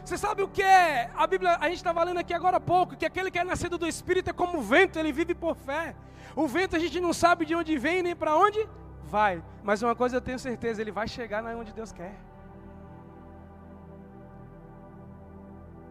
[0.04, 1.12] Você sabe o que é?
[1.16, 3.78] A Bíblia, a gente estava lendo aqui agora há pouco, que aquele que é nascido
[3.78, 5.96] do Espírito é como o vento, ele vive por fé.
[6.36, 8.68] O vento a gente não sabe de onde vem nem para onde
[9.04, 9.44] vai.
[9.62, 12.16] Mas uma coisa eu tenho certeza, ele vai chegar onde Deus quer.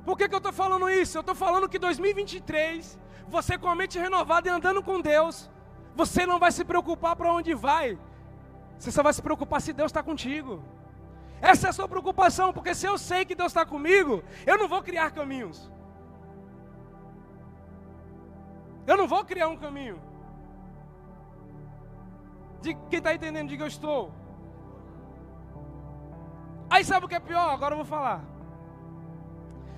[0.04, 1.16] Por que, que eu estou falando isso?
[1.16, 5.48] Eu estou falando que 2023, você com a mente renovada e andando com Deus,
[5.94, 7.96] você não vai se preocupar para onde vai.
[8.78, 10.62] Você só vai se preocupar se Deus está contigo.
[11.40, 14.68] Essa é a sua preocupação, porque se eu sei que Deus está comigo, eu não
[14.68, 15.70] vou criar caminhos.
[18.86, 20.00] Eu não vou criar um caminho.
[22.62, 24.12] De quem está entendendo, diga eu estou.
[26.70, 27.50] Aí sabe o que é pior?
[27.50, 28.22] Agora eu vou falar.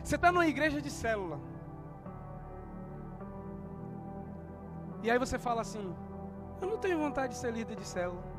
[0.02, 1.38] Você está numa igreja de célula.
[5.02, 5.94] E aí você fala assim:
[6.60, 8.29] Eu não tenho vontade de ser líder de célula.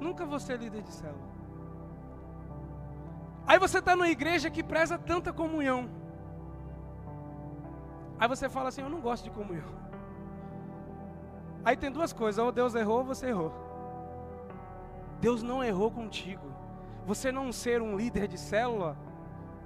[0.00, 1.34] Nunca vou ser líder de célula.
[3.46, 5.88] Aí você está numa igreja que preza tanta comunhão.
[8.18, 9.68] Aí você fala assim: Eu não gosto de comunhão.
[11.64, 13.52] Aí tem duas coisas: ou Deus errou ou você errou.
[15.20, 16.52] Deus não errou contigo.
[17.06, 18.96] Você não ser um líder de célula,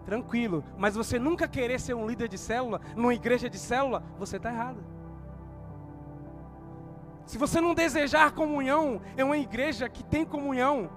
[0.05, 0.65] tranquilo.
[0.77, 4.51] Mas você nunca querer ser um líder de célula, numa igreja de célula, você está
[4.51, 4.98] errado.
[7.29, 10.89] Se você não desejar comunhão em uma igreja que tem comunhão,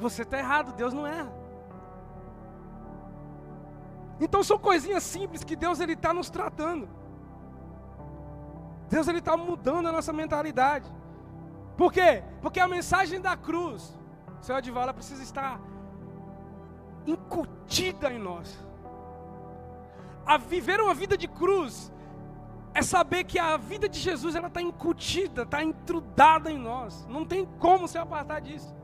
[0.00, 1.32] você está errado, Deus não erra.
[4.20, 6.88] Então são coisinhas simples que Deus ele está nos tratando.
[8.88, 10.92] Deus ele está mudando a nossa mentalidade.
[11.76, 12.24] Por quê?
[12.42, 13.96] Porque a mensagem da cruz,
[14.40, 15.60] Senhor Adivala, precisa estar
[17.06, 18.58] incutida em nós.
[20.26, 21.92] A viver uma vida de cruz
[22.76, 27.06] é saber que a vida de Jesus ela está incutida, está intrudada em nós.
[27.08, 28.76] Não tem como se apartar disso.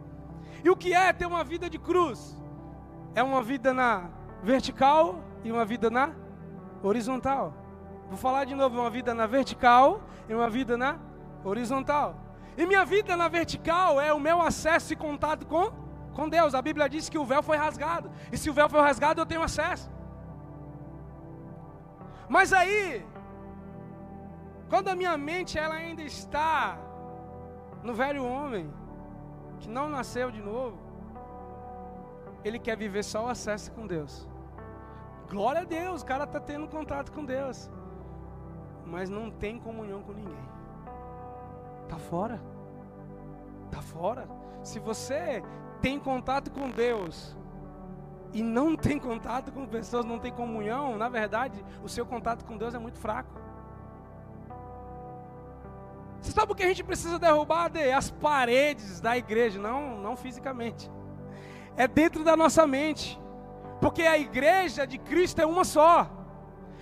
[0.65, 2.35] E o que é ter uma vida de cruz?
[3.15, 4.09] É uma vida na
[4.43, 6.11] vertical e uma vida na
[6.83, 7.53] horizontal.
[8.09, 10.99] Vou falar de novo, uma vida na vertical e uma vida na
[11.45, 12.17] horizontal.
[12.57, 15.71] E minha vida na vertical é o meu acesso e contato com,
[16.15, 16.55] com Deus.
[16.55, 18.11] A Bíblia diz que o véu foi rasgado.
[18.33, 19.91] E se o véu foi rasgado, eu tenho acesso.
[22.27, 23.05] Mas aí,
[24.73, 26.79] quando a minha mente ela ainda está
[27.83, 28.73] no velho homem,
[29.61, 30.79] que não nasceu de novo,
[32.43, 34.27] ele quer viver só o acesso com Deus.
[35.29, 37.71] Glória a Deus, o cara está tendo contato com Deus,
[38.87, 40.45] mas não tem comunhão com ninguém.
[41.83, 42.41] Está fora.
[43.67, 44.27] Está fora.
[44.63, 45.43] Se você
[45.83, 47.37] tem contato com Deus
[48.33, 52.57] e não tem contato com pessoas, não tem comunhão, na verdade, o seu contato com
[52.57, 53.52] Deus é muito fraco.
[56.23, 57.69] Você sabe o que a gente precisa derrubar?
[57.69, 57.91] De?
[57.91, 60.89] As paredes da igreja, não, não fisicamente.
[61.77, 63.21] É dentro da nossa mente.
[63.81, 66.09] Porque a igreja de Cristo é uma só.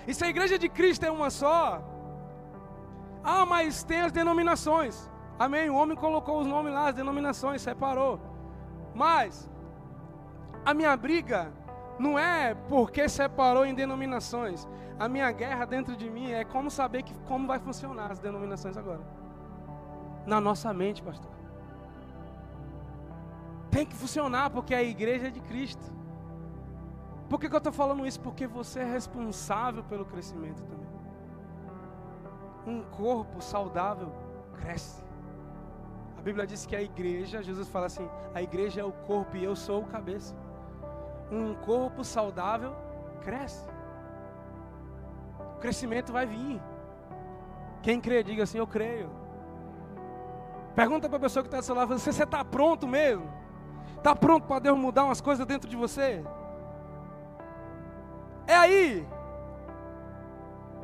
[0.06, 1.82] E se a igreja de Cristo é uma só,
[3.24, 5.10] ah, mas tem as denominações.
[5.38, 5.70] Amém.
[5.70, 8.20] O homem colocou os nomes lá, as denominações, separou.
[8.94, 9.48] Mas
[10.66, 11.50] a minha briga
[11.98, 14.68] não é porque separou em denominações.
[14.98, 18.76] A minha guerra dentro de mim é como saber que, como vai funcionar as denominações
[18.76, 19.19] agora
[20.30, 21.32] na nossa mente, pastor.
[23.70, 25.84] Tem que funcionar porque a igreja é de Cristo.
[27.28, 28.20] Por que, que eu estou falando isso?
[28.20, 30.88] Porque você é responsável pelo crescimento também.
[32.66, 34.12] Um corpo saudável
[34.54, 35.02] cresce.
[36.16, 39.44] A Bíblia diz que a igreja, Jesus fala assim: a igreja é o corpo e
[39.44, 40.34] eu sou o cabeça.
[41.30, 42.74] Um corpo saudável
[43.20, 43.66] cresce.
[45.56, 46.60] O crescimento vai vir.
[47.82, 49.19] Quem crê, diga assim: Eu creio.
[50.74, 53.30] Pergunta para a pessoa que está do seu lado: você está pronto mesmo?
[53.96, 56.24] Está pronto para Deus mudar umas coisas dentro de você?
[58.46, 59.06] É aí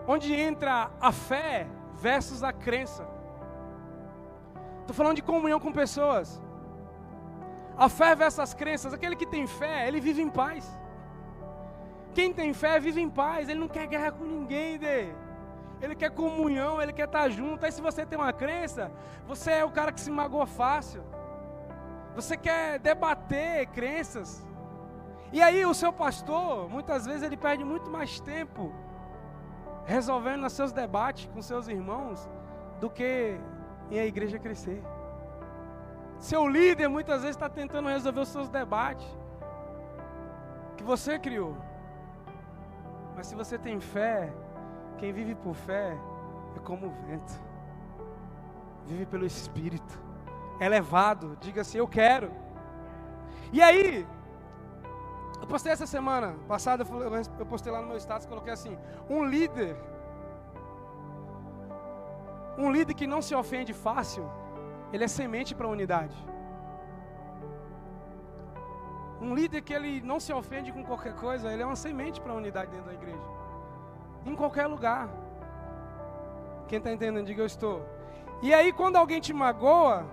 [0.07, 3.07] onde entra a fé versus a crença.
[4.81, 6.41] Estou falando de comunhão com pessoas.
[7.77, 8.93] A fé versus as crenças.
[8.93, 10.65] Aquele que tem fé, ele vive em paz.
[12.15, 13.49] Quem tem fé vive em paz.
[13.49, 15.26] Ele não quer guerra com ninguém, dele
[15.81, 17.65] ele quer comunhão, ele quer estar junto.
[17.65, 18.91] Aí se você tem uma crença,
[19.27, 21.03] você é o cara que se magoa fácil.
[22.15, 24.47] Você quer debater crenças.
[25.33, 28.73] E aí o seu pastor, muitas vezes ele perde muito mais tempo
[29.85, 32.29] resolvendo os seus debates com seus irmãos
[32.81, 33.39] do que
[33.91, 34.83] em a igreja crescer.
[36.19, 39.07] Seu líder muitas vezes está tentando resolver os seus debates
[40.77, 41.57] que você criou.
[43.15, 44.33] Mas se você tem fé,
[44.99, 45.97] quem vive por fé
[46.57, 47.41] é como o vento.
[48.87, 50.01] Vive pelo Espírito.
[50.59, 51.37] É levado.
[51.41, 52.31] Diga assim: Eu quero.
[53.53, 54.07] E aí,
[55.41, 56.85] eu postei essa semana passada,
[57.39, 58.77] eu postei lá no meu status, coloquei assim:
[59.09, 59.77] Um líder.
[62.59, 64.31] Um líder que não se ofende fácil,
[64.93, 66.17] ele é semente para a unidade.
[69.21, 72.33] Um líder que ele não se ofende com qualquer coisa, ele é uma semente para
[72.33, 73.46] a unidade dentro da igreja.
[74.27, 75.09] Em qualquer lugar.
[76.69, 77.79] Quem está entendendo, diga eu estou.
[78.43, 80.05] E aí, quando alguém te magoa,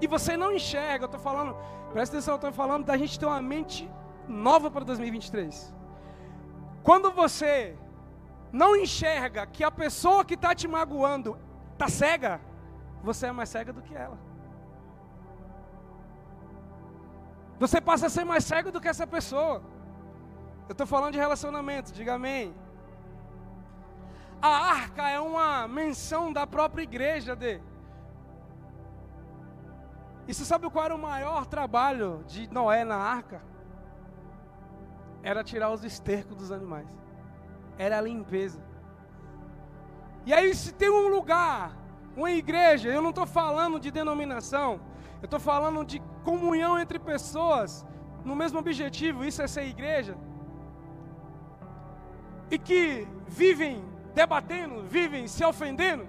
[0.00, 1.56] e você não enxerga, eu estou falando,
[1.92, 3.90] presta atenção, eu estou falando da gente ter uma mente
[4.28, 5.74] nova para 2023.
[6.82, 7.76] Quando você
[8.52, 11.38] não enxerga que a pessoa que está te magoando
[11.72, 12.40] está cega,
[13.02, 14.18] você é mais cega do que ela.
[17.58, 19.62] Você passa a ser mais cego do que essa pessoa.
[20.68, 22.52] Eu estou falando de relacionamento, diga amém.
[24.42, 27.60] A arca é uma menção da própria igreja de.
[30.26, 33.40] E você sabe qual era o maior trabalho de Noé na arca?
[35.22, 36.88] Era tirar os estercos dos animais.
[37.78, 38.60] Era a limpeza.
[40.26, 41.76] E aí, se tem um lugar,
[42.16, 44.80] uma igreja, eu não estou falando de denominação,
[45.20, 47.86] eu estou falando de comunhão entre pessoas
[48.24, 50.16] no mesmo objetivo, isso é ser igreja,
[52.50, 56.06] e que vivem debatendo, vivem se ofendendo,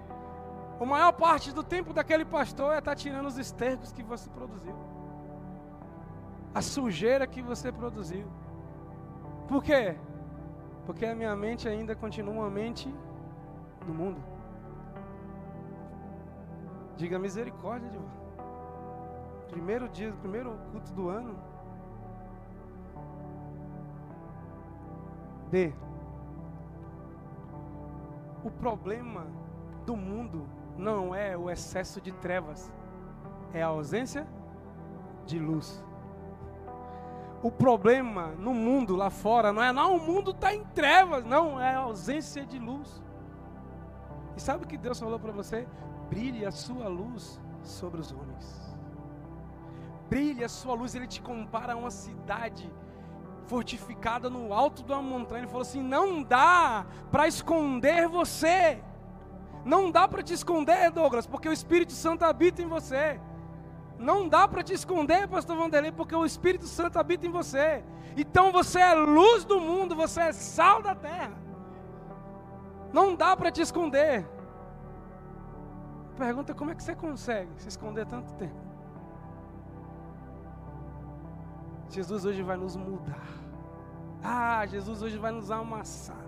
[0.80, 4.30] a maior parte do tempo daquele pastor é estar tá tirando os estercos que você
[4.30, 4.76] produziu,
[6.54, 8.26] a sujeira que você produziu.
[9.48, 9.96] Por quê?
[10.86, 12.94] Porque a minha mente ainda continua uma mente
[13.88, 14.22] no mundo.
[16.98, 18.00] Diga misericórdia, de
[19.50, 21.36] Primeiro dia, primeiro culto do ano.
[25.52, 25.72] D.
[28.44, 29.26] O problema
[29.86, 32.72] do mundo não é o excesso de trevas,
[33.54, 34.28] é a ausência
[35.26, 35.84] de luz.
[37.42, 41.60] O problema no mundo lá fora não é, não, o mundo está em trevas, não,
[41.60, 43.02] é a ausência de luz.
[44.36, 45.68] E sabe o que Deus falou para você?
[46.14, 48.78] brilhe a sua luz sobre os homens.
[50.10, 52.72] Brilhe a sua luz, ele te compara a uma cidade
[53.48, 55.42] fortificada no alto de uma montanha.
[55.42, 58.82] Ele falou assim: não dá para esconder você.
[59.66, 63.20] Não dá para te esconder, Douglas, porque o Espírito Santo habita em você.
[63.98, 67.84] Não dá para te esconder, pastor Vanderlei, porque o Espírito Santo habita em você.
[68.18, 71.38] Então você é luz do mundo, você é sal da terra.
[72.92, 74.28] Não dá para te esconder.
[76.18, 78.73] Pergunta como é que você consegue se esconder tanto tempo?
[81.94, 83.28] Jesus hoje vai nos mudar.
[84.24, 86.26] Ah, Jesus hoje vai nos amassar.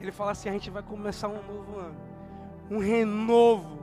[0.00, 1.96] Ele fala assim: a gente vai começar um novo ano,
[2.70, 3.78] um renovo.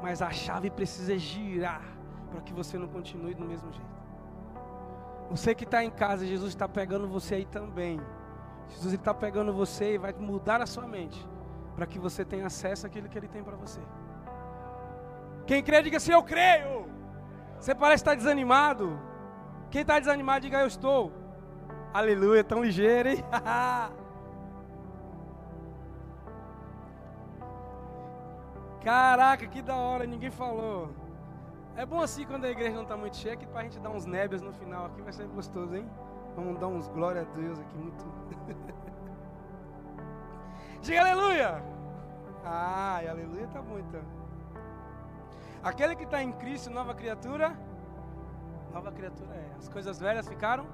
[0.00, 1.82] Mas a chave precisa girar
[2.30, 3.98] para que você não continue do mesmo jeito.
[5.28, 8.00] Você que está em casa, Jesus está pegando você aí também.
[8.68, 11.26] Jesus está pegando você e vai mudar a sua mente
[11.74, 13.80] para que você tenha acesso àquilo que Ele tem para você.
[15.46, 16.86] Quem crê, diga assim: Eu creio.
[17.58, 19.07] Você parece estar desanimado.
[19.70, 21.12] Quem está desanimado, diga: Eu estou.
[21.92, 23.24] Aleluia, tão ligeiro, hein?
[28.82, 30.90] Caraca, que da hora, ninguém falou.
[31.76, 33.90] É bom assim quando a igreja não está muito cheia, que para a gente dar
[33.90, 35.88] uns nébias no final aqui vai ser gostoso, hein?
[36.34, 38.04] Vamos dar uns glória a Deus aqui, muito.
[40.82, 41.62] Diga aleluia!
[42.44, 44.00] Ai, aleluia tá bom então.
[45.62, 47.56] Aquele que está em Cristo, nova criatura,
[48.72, 49.54] nova criatura é.
[49.58, 50.66] As coisas velhas ficaram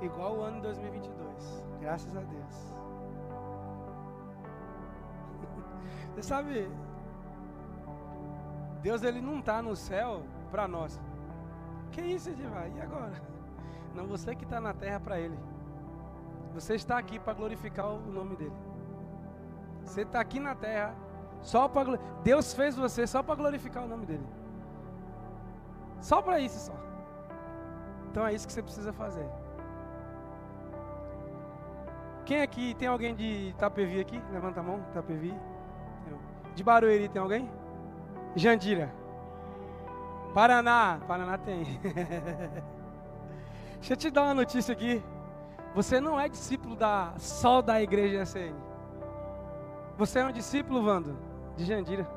[0.00, 1.64] igual o ano de 2022.
[1.80, 2.74] Graças a Deus.
[6.14, 6.68] Você sabe,
[8.82, 11.00] Deus ele não está no céu para nós.
[11.90, 12.68] Que isso, Edivar?
[12.68, 13.12] E agora?
[13.94, 15.38] Não, você que está na terra para Ele.
[16.52, 18.52] Você está aqui para glorificar o nome dEle.
[19.84, 20.94] Você está aqui na terra
[21.40, 24.26] só para Deus fez você só para glorificar o nome dEle.
[26.00, 26.72] Só para isso só.
[28.14, 29.28] Então é isso que você precisa fazer.
[32.24, 34.22] Quem aqui tem alguém de Itapevi aqui?
[34.30, 35.34] Levanta a mão, Itapevi.
[36.54, 37.50] De Barueri tem alguém?
[38.36, 38.94] Jandira.
[40.32, 41.00] Paraná.
[41.08, 41.64] Paraná tem.
[43.82, 45.02] Deixa eu te dar uma notícia aqui.
[45.74, 48.54] Você não é discípulo da só da igreja SN.
[49.98, 51.18] Você é um discípulo, Vando,
[51.56, 52.08] de Jandira.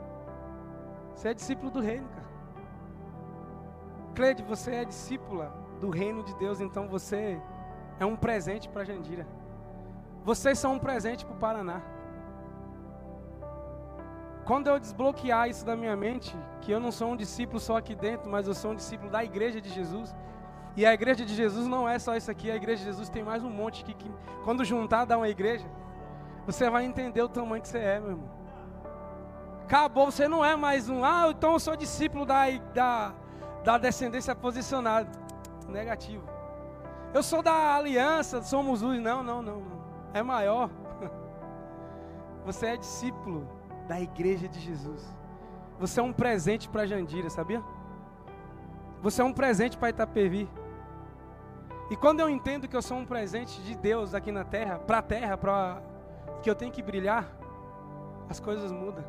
[1.16, 2.28] Você é discípulo do reino, cara.
[4.14, 7.42] Cleide, você é discípula do reino de Deus, então você
[8.00, 9.28] é um presente para Jandira.
[10.24, 11.82] Vocês são um presente para o Paraná.
[14.46, 17.94] Quando eu desbloquear isso da minha mente, que eu não sou um discípulo só aqui
[17.96, 20.16] dentro, mas eu sou um discípulo da igreja de Jesus.
[20.76, 23.24] E a igreja de Jesus não é só isso aqui, a igreja de Jesus tem
[23.24, 24.10] mais um monte que, que
[24.44, 25.66] quando juntar dá uma igreja,
[26.46, 28.30] você vai entender o tamanho que você é, meu irmão.
[29.64, 33.14] Acabou, você não é mais um, ah, então eu sou discípulo da, da,
[33.66, 35.10] da descendência posicionada.
[35.68, 36.28] Negativo.
[37.14, 39.00] Eu sou da aliança, somos os.
[39.00, 39.82] Não, não, não, não.
[40.14, 40.70] É maior.
[42.46, 43.48] Você é discípulo
[43.88, 45.16] da igreja de Jesus.
[45.80, 47.64] Você é um presente para Jandira, sabia?
[49.02, 50.50] Você é um presente para Itapevi.
[51.90, 54.98] E quando eu entendo que eu sou um presente de Deus aqui na terra, para
[54.98, 55.82] a terra, para
[56.42, 57.26] que eu tenho que brilhar,
[58.30, 59.06] as coisas mudam.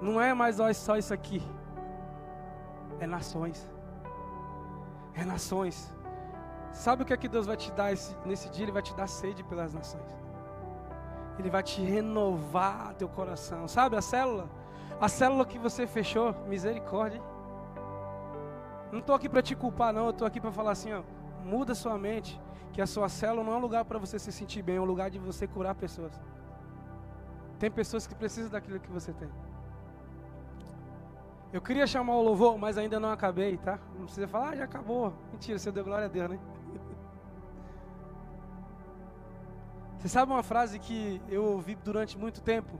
[0.00, 1.42] Não é mais só isso aqui.
[2.98, 3.68] É nações.
[5.14, 5.94] É nações.
[6.72, 8.64] Sabe o que é que Deus vai te dar esse, nesse dia?
[8.64, 10.10] Ele vai te dar sede pelas nações.
[11.38, 13.66] Ele vai te renovar teu coração.
[13.66, 14.48] Sabe a célula?
[15.00, 17.20] A célula que você fechou, misericórdia.
[18.92, 20.04] Não estou aqui para te culpar, não.
[20.04, 21.02] Eu estou aqui para falar assim, ó,
[21.44, 22.40] muda sua mente,
[22.72, 24.84] que a sua célula não é um lugar para você se sentir bem, é um
[24.84, 26.20] lugar de você curar pessoas.
[27.58, 29.28] Tem pessoas que precisam daquilo que você tem.
[31.52, 33.78] Eu queria chamar o louvor, mas ainda não acabei, tá?
[33.96, 35.12] Não precisa falar, ah, já acabou.
[35.32, 36.38] Mentira, você deu glória a Deus, né?
[39.98, 42.78] Você sabe uma frase que eu ouvi durante muito tempo?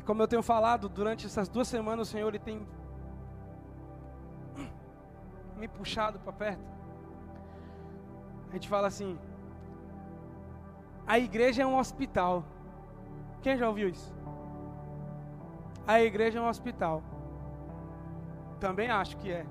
[0.00, 2.66] E como eu tenho falado, durante essas duas semanas o Senhor ele tem
[5.58, 6.64] me puxado para perto.
[8.48, 9.18] A gente fala assim:
[11.06, 12.44] a igreja é um hospital.
[13.42, 14.14] Quem já ouviu isso?
[15.86, 17.02] A igreja é um hospital.
[18.58, 19.46] Também acho que é.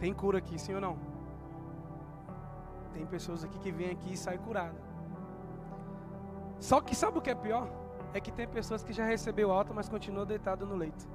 [0.00, 0.96] Tem cura aqui, sim ou não?
[2.92, 4.82] Tem pessoas aqui que vêm aqui e saem curadas.
[6.58, 7.68] Só que sabe o que é pior?
[8.12, 11.06] É que tem pessoas que já recebeu alta, mas continua deitado no leito.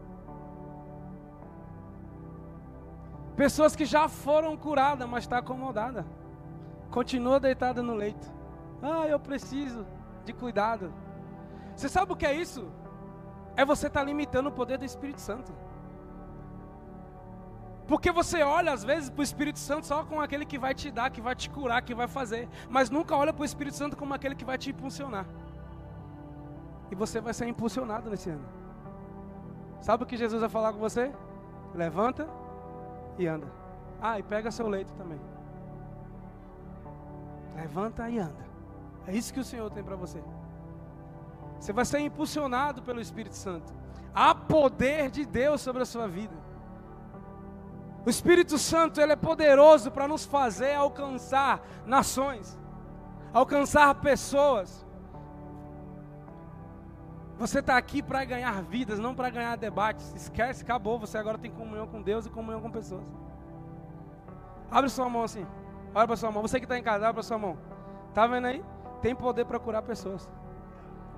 [3.36, 6.05] Pessoas que já foram curadas, mas está acomodada.
[6.91, 8.32] Continua deitada no leito.
[8.82, 9.86] Ah, eu preciso
[10.26, 10.93] de cuidado.
[11.76, 12.70] Você sabe o que é isso?
[13.60, 15.51] É você estar tá limitando o poder do Espírito Santo.
[17.89, 20.89] Porque você olha às vezes para o Espírito Santo só como aquele que vai te
[20.89, 23.97] dar, que vai te curar, que vai fazer, mas nunca olha para o Espírito Santo
[23.97, 25.26] como aquele que vai te impulsionar.
[26.89, 28.45] E você vai ser impulsionado nesse ano.
[29.82, 31.12] Sabe o que Jesus vai falar com você?
[31.76, 32.30] Levanta
[33.18, 33.47] e anda.
[34.01, 35.20] Ah, e pega seu leito também.
[37.57, 38.45] Levanta e anda.
[39.05, 40.24] É isso que o Senhor tem para você.
[41.60, 43.74] Você vai ser impulsionado pelo Espírito Santo.
[44.14, 46.36] Há poder de Deus sobre a sua vida.
[48.05, 52.57] O Espírito Santo ele é poderoso para nos fazer alcançar nações,
[53.34, 54.86] alcançar pessoas.
[57.38, 60.14] Você está aqui para ganhar vidas, não para ganhar debates.
[60.16, 60.99] Esquece, acabou.
[60.99, 63.05] Você agora tem comunhão com Deus e comunhão com pessoas.
[64.72, 65.45] Abre sua mão assim.
[65.93, 66.41] Olha para sua mão.
[66.41, 67.57] Você que está em casa, abre sua mão.
[68.14, 68.64] Tá vendo aí?
[69.01, 70.30] Tem poder para curar pessoas.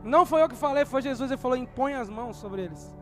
[0.03, 1.29] Não foi eu que falei, foi Jesus.
[1.31, 2.95] Ele falou: impõe as mãos sobre eles.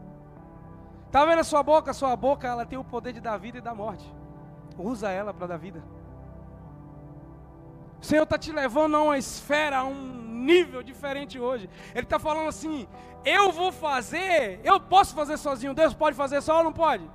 [1.07, 1.91] Está vendo a sua boca?
[1.91, 4.05] A sua boca ela tem o poder de dar vida e dar morte.
[4.77, 5.83] Usa ela para dar vida.
[8.01, 11.69] O Senhor está te levando a uma esfera, a um nível diferente hoje.
[11.93, 12.87] Ele está falando assim:
[13.25, 17.09] eu vou fazer, eu posso fazer sozinho, Deus pode fazer só ou não pode?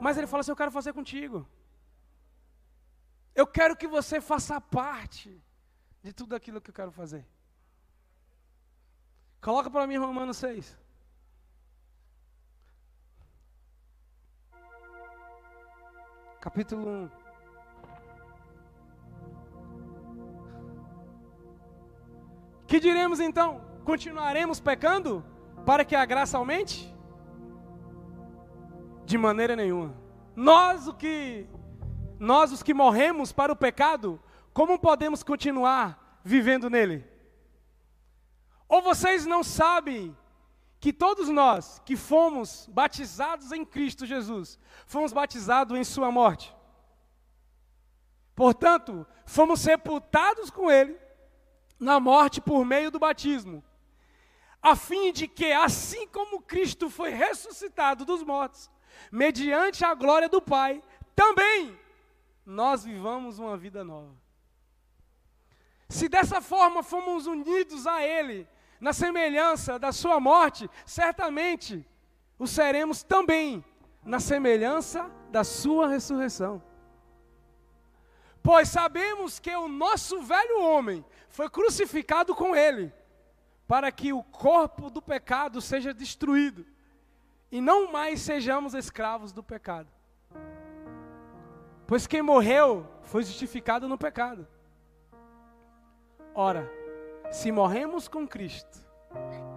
[0.00, 1.46] Mas ele fala assim: eu quero fazer contigo.
[3.34, 5.42] Eu quero que você faça parte
[6.02, 7.26] de tudo aquilo que eu quero fazer.
[9.46, 10.76] Coloca para mim Romanos 6.
[16.40, 17.10] Capítulo 1.
[22.66, 23.60] Que diremos então?
[23.84, 25.24] Continuaremos pecando
[25.64, 26.92] para que a graça aumente?
[29.04, 29.94] De maneira nenhuma.
[30.34, 31.46] Nós o que
[32.18, 34.20] nós os que morremos para o pecado,
[34.52, 37.15] como podemos continuar vivendo nele?
[38.68, 40.16] Ou vocês não sabem
[40.80, 46.54] que todos nós que fomos batizados em Cristo Jesus, fomos batizados em Sua morte?
[48.34, 50.98] Portanto, fomos sepultados com Ele
[51.78, 53.64] na morte por meio do batismo,
[54.62, 58.70] a fim de que, assim como Cristo foi ressuscitado dos mortos,
[59.10, 60.82] mediante a glória do Pai,
[61.14, 61.78] também
[62.44, 64.14] nós vivamos uma vida nova.
[65.88, 68.46] Se dessa forma fomos unidos a Ele,
[68.80, 71.86] na semelhança da Sua morte, certamente
[72.38, 73.64] o seremos também
[74.04, 76.62] na semelhança da Sua ressurreição.
[78.42, 82.92] Pois sabemos que o nosso velho homem foi crucificado com Ele,
[83.66, 86.64] para que o corpo do pecado seja destruído
[87.50, 89.88] e não mais sejamos escravos do pecado.
[91.86, 94.46] Pois quem morreu foi justificado no pecado.
[96.34, 96.70] Ora,
[97.30, 98.78] se morremos com Cristo,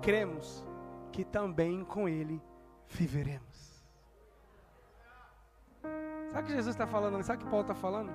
[0.01, 0.65] cremos
[1.11, 2.41] que também com Ele
[2.87, 3.49] viveremos.
[6.29, 7.21] Sabe o que Jesus está falando?
[7.23, 8.11] Sabe o que Paulo está falando?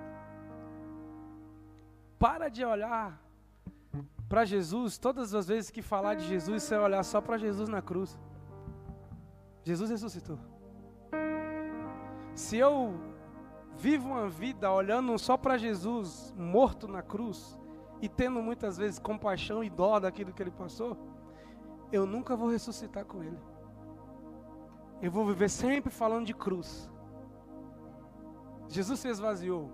[2.18, 3.20] Para de olhar
[4.28, 7.82] para Jesus, todas as vezes que falar de Jesus, você olhar só para Jesus na
[7.82, 8.18] cruz.
[9.62, 10.38] Jesus ressuscitou.
[12.34, 12.98] Se eu
[13.76, 17.58] vivo uma vida olhando só para Jesus morto na cruz
[18.00, 20.96] e tendo muitas vezes compaixão e dó daquilo que ele passou,
[21.92, 23.38] eu nunca vou ressuscitar com ele.
[25.00, 26.90] Eu vou viver sempre falando de cruz.
[28.68, 29.70] Jesus se esvaziou.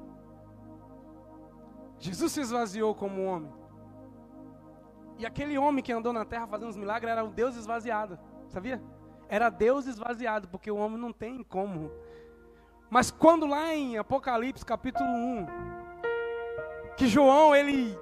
[1.99, 3.53] Jesus se esvaziou como homem.
[5.19, 8.19] E aquele homem que andou na terra fazendo os milagres era um Deus esvaziado,
[8.49, 8.83] sabia?
[9.29, 11.91] Era Deus esvaziado, porque o homem não tem como
[12.91, 15.47] mas quando lá em Apocalipse capítulo 1,
[16.97, 17.97] que João ele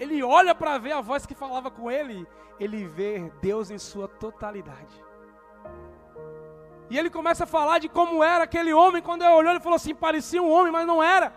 [0.00, 2.26] ele olha para ver a voz que falava com ele,
[2.58, 5.04] ele vê Deus em sua totalidade.
[6.88, 9.76] E ele começa a falar de como era aquele homem, quando ele olhou, ele falou
[9.76, 11.32] assim: parecia um homem, mas não era.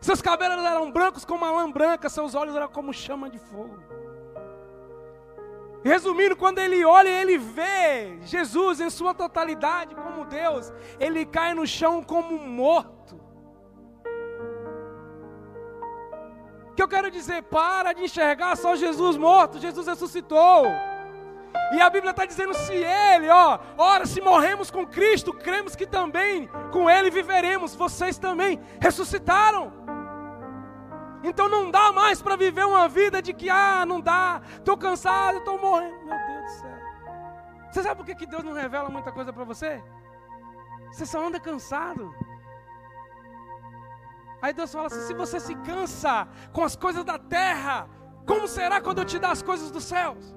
[0.00, 3.78] Seus cabelos eram brancos como a lã branca, seus olhos eram como chama de fogo.
[5.84, 11.66] Resumindo, quando ele olha ele vê Jesus em sua totalidade como Deus, ele cai no
[11.66, 13.21] chão como morto.
[16.74, 17.42] Que eu quero dizer?
[17.44, 20.66] Para de enxergar só Jesus morto, Jesus ressuscitou.
[21.72, 25.86] E a Bíblia está dizendo: se Ele, ó, ora, se morremos com Cristo, cremos que
[25.86, 27.74] também com Ele viveremos.
[27.74, 29.72] Vocês também ressuscitaram.
[31.22, 35.38] Então não dá mais para viver uma vida de que, ah, não dá, estou cansado,
[35.38, 36.04] estou morrendo.
[36.04, 36.78] Meu Deus do céu.
[37.70, 39.82] Você sabe por que Deus não revela muita coisa para você?
[40.90, 42.14] Você só anda cansado.
[44.42, 47.88] Aí Deus fala assim: se você se cansa com as coisas da terra,
[48.30, 50.34] Como será quando eu te dar as coisas dos céus?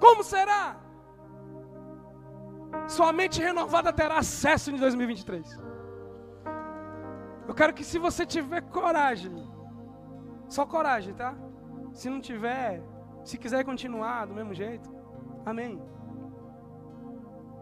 [0.00, 0.76] Como será?
[2.88, 5.60] Sua mente renovada terá acesso em 2023.
[7.46, 9.34] Eu quero que se você tiver coragem,
[10.48, 11.34] só coragem, tá?
[11.92, 12.82] Se não tiver,
[13.22, 14.90] se quiser continuar do mesmo jeito,
[15.44, 15.80] amém.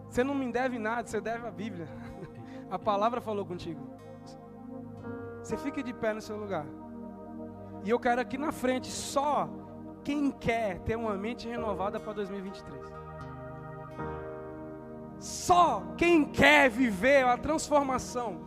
[0.08, 1.88] Você não me deve nada, você deve a Bíblia.
[2.72, 3.82] A palavra falou contigo.
[5.42, 6.64] Você fique de pé no seu lugar.
[7.84, 9.46] E eu quero aqui na frente só
[10.02, 12.80] quem quer ter uma mente renovada para 2023.
[15.18, 18.40] Só quem quer viver a transformação.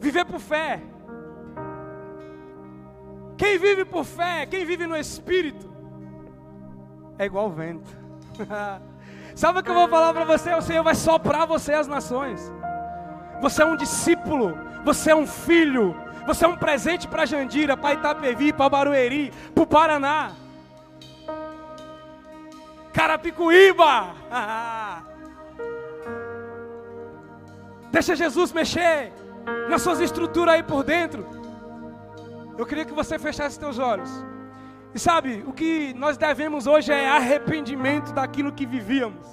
[0.00, 0.82] Viver por fé.
[3.36, 5.70] Quem vive por fé, quem vive no Espírito,
[7.18, 7.90] é igual o vento.
[9.36, 10.54] Sabe o que eu vou falar para você?
[10.54, 12.50] O Senhor vai soprar você as nações.
[13.40, 15.94] Você é um discípulo, você é um filho,
[16.26, 20.32] você é um presente para Jandira, para Itapevi, para Barueri, para o Paraná.
[22.92, 24.14] Carapicuíba.
[27.92, 29.12] Deixa Jesus mexer
[29.68, 31.26] nas suas estruturas aí por dentro.
[32.58, 34.10] Eu queria que você fechasse seus olhos.
[34.94, 39.26] E sabe, o que nós devemos hoje é arrependimento daquilo que vivíamos.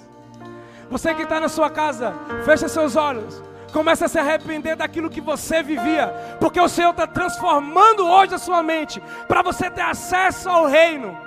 [0.90, 3.42] Você que está na sua casa, fecha seus olhos.
[3.74, 6.06] Comece a se arrepender daquilo que você vivia,
[6.38, 11.18] porque o Senhor está transformando hoje a sua mente para você ter acesso ao reino.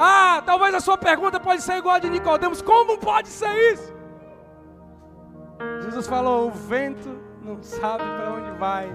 [0.00, 3.94] Ah, talvez a sua pergunta pode ser igual a de Nicodemos: como pode ser isso?
[5.82, 8.90] Jesus falou: o vento não sabe para onde vai,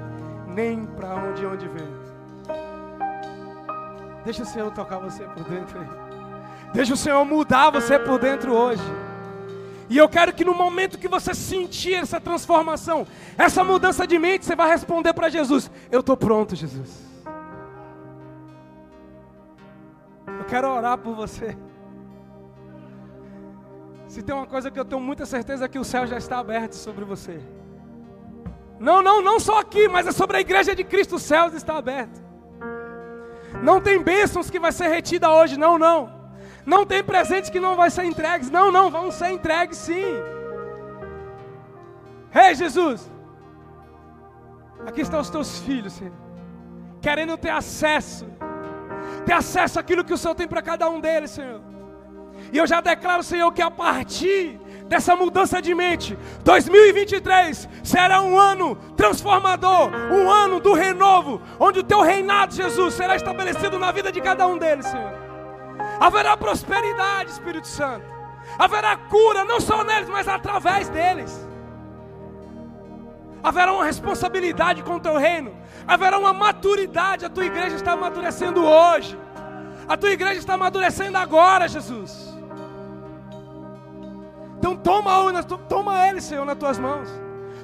[0.48, 2.02] nem para onde onde vem.
[4.26, 5.90] Deixa o Senhor tocar você por dentro aí.
[6.74, 9.11] Deixa o Senhor mudar você por dentro hoje.
[9.92, 13.06] E eu quero que no momento que você sentir essa transformação,
[13.38, 16.90] essa mudança de mente, você vai responder para Jesus: Eu estou pronto, Jesus.
[20.40, 21.58] Eu quero orar por você.
[24.08, 26.40] Se tem uma coisa que eu tenho muita certeza é que o céu já está
[26.40, 27.42] aberto sobre você.
[28.80, 31.76] Não, não, não só aqui, mas é sobre a igreja de Cristo, o céu está
[31.76, 32.18] aberto.
[33.62, 36.21] Não tem bênçãos que vai ser retida hoje, não, não.
[36.66, 40.16] Não tem presentes que não vai ser entregues, não, não, vão ser entregues sim.
[42.34, 43.12] Ei Jesus,
[44.86, 46.14] aqui estão os teus filhos, Senhor,
[47.02, 48.26] querendo ter acesso,
[49.26, 51.62] ter acesso àquilo que o Senhor tem para cada um deles, Senhor.
[52.52, 56.18] E eu já declaro, Senhor, que a partir dessa mudança de mente.
[56.44, 63.16] 2023 será um ano transformador, um ano do renovo, onde o teu reinado, Jesus, será
[63.16, 65.21] estabelecido na vida de cada um deles, Senhor.
[66.02, 68.04] Haverá prosperidade, Espírito Santo.
[68.58, 71.48] Haverá cura, não só neles, mas através deles.
[73.44, 75.56] Haverá uma responsabilidade com o teu reino.
[75.88, 77.24] Haverá uma maturidade.
[77.24, 79.16] A tua igreja está amadurecendo hoje.
[79.88, 82.36] A tua igreja está amadurecendo agora, Jesus.
[84.58, 85.12] Então toma,
[85.70, 87.10] toma eles, Senhor, nas tuas mãos.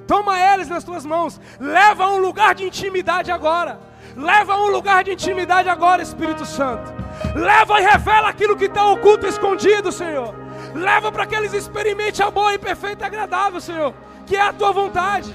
[0.05, 1.41] Toma eles nas tuas mãos.
[1.59, 3.79] Leva a um lugar de intimidade agora.
[4.15, 6.96] Leva a um lugar de intimidade agora, Espírito Santo.
[7.35, 10.33] Leva e revela aquilo que está oculto e escondido, Senhor.
[10.73, 13.93] Leva para que eles experimentem a boa e perfeita e agradável, Senhor.
[14.25, 15.33] Que é a tua vontade.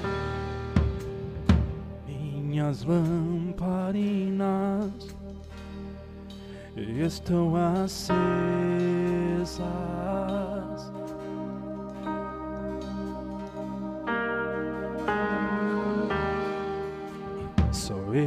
[2.07, 3.73] Minhas lamparinas
[6.77, 8.13] estão acesas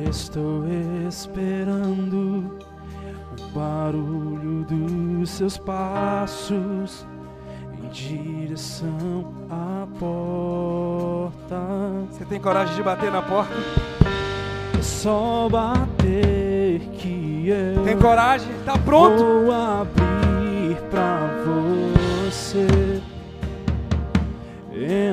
[0.09, 0.65] estou
[1.07, 2.64] esperando
[3.55, 7.07] barulho dos seus passos
[7.81, 11.55] em direção à porta.
[12.11, 13.53] Você tem coragem de bater na porta?
[14.77, 18.51] É só bater que eu tem coragem?
[18.65, 19.23] Tá pronto?
[19.23, 23.01] Vou abrir pra você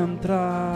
[0.02, 0.74] entrar.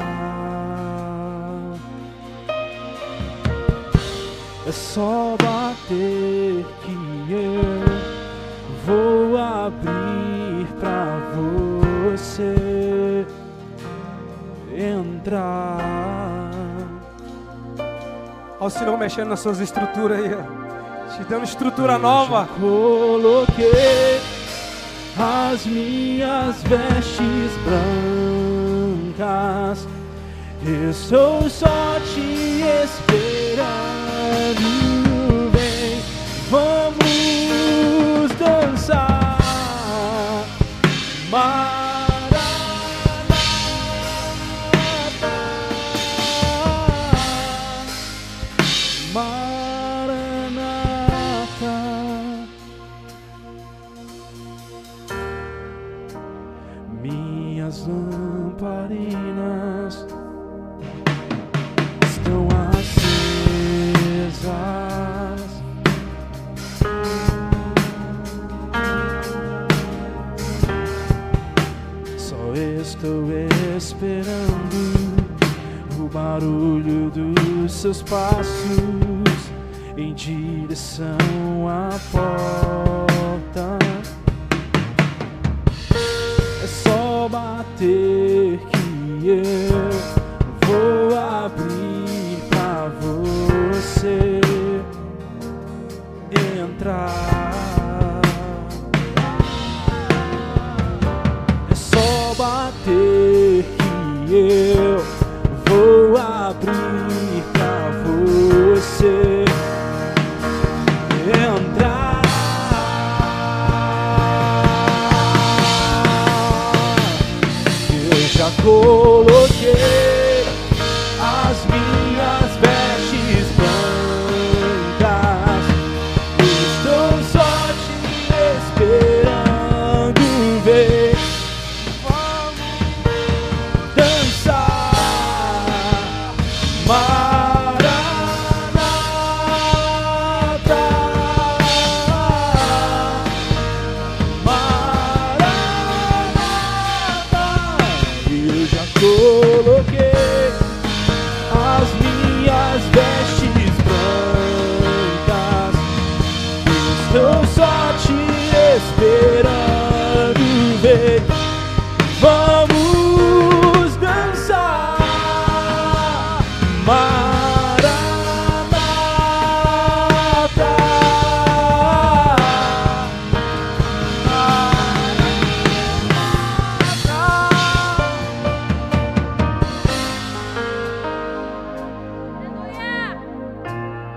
[4.67, 6.96] É só bater que
[7.31, 7.61] eu
[8.87, 11.19] vou abrir pra
[12.25, 13.27] você
[14.77, 15.79] entrar.
[18.59, 20.31] Olha o Senhor mexendo nas suas estruturas aí,
[21.17, 22.49] te dando estrutura eu nova.
[22.59, 24.21] coloquei
[25.19, 27.53] as minhas vestes
[29.19, 29.87] brancas.
[30.91, 34.17] Estou só te esperando
[35.51, 36.01] vem,
[36.51, 37.06] vamos
[41.37, 41.66] my
[77.97, 79.51] meus passos
[79.97, 81.46] em direção.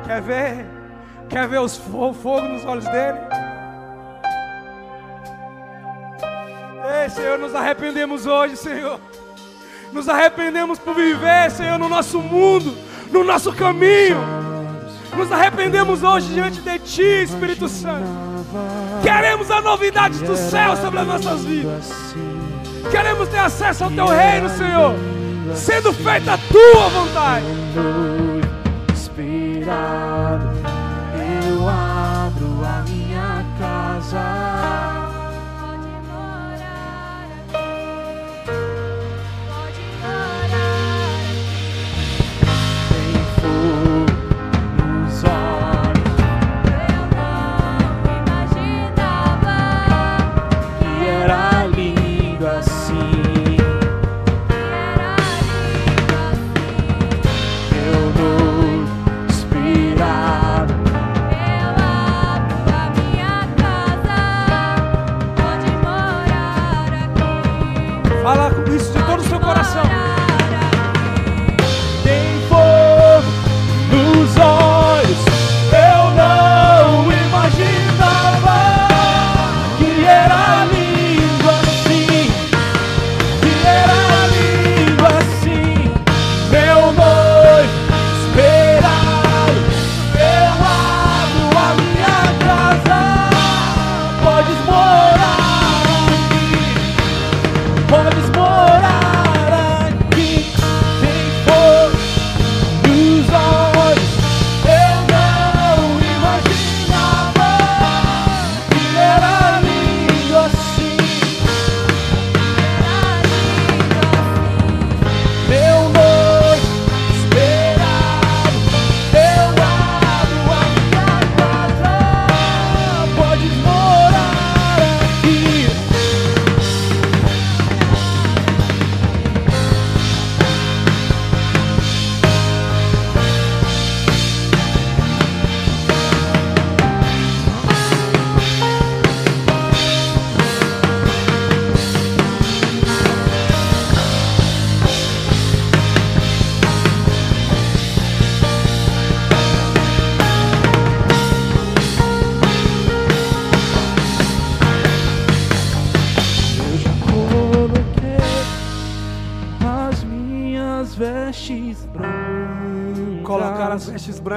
[0.09, 0.65] Quer ver?
[1.29, 3.19] Quer ver os fogo, fogo nos olhos dele?
[7.03, 8.99] Ei, Senhor, nos arrependemos hoje, Senhor.
[9.93, 12.75] Nos arrependemos por viver, Senhor, no nosso mundo,
[13.11, 14.17] no nosso caminho.
[15.15, 18.07] Nos arrependemos hoje diante de Ti, Espírito Santo.
[19.03, 22.15] Queremos a novidade do céu sobre as nossas vidas.
[22.89, 24.95] Queremos ter acesso ao Teu reino, Senhor,
[25.53, 28.28] sendo feita a Tua vontade.
[29.69, 30.18] love.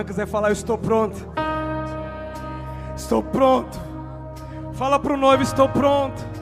[0.03, 1.17] brancas é falar: Eu estou pronto.
[2.97, 3.79] Estou pronto.
[4.73, 6.33] Fala para o noivo: Estou pronto.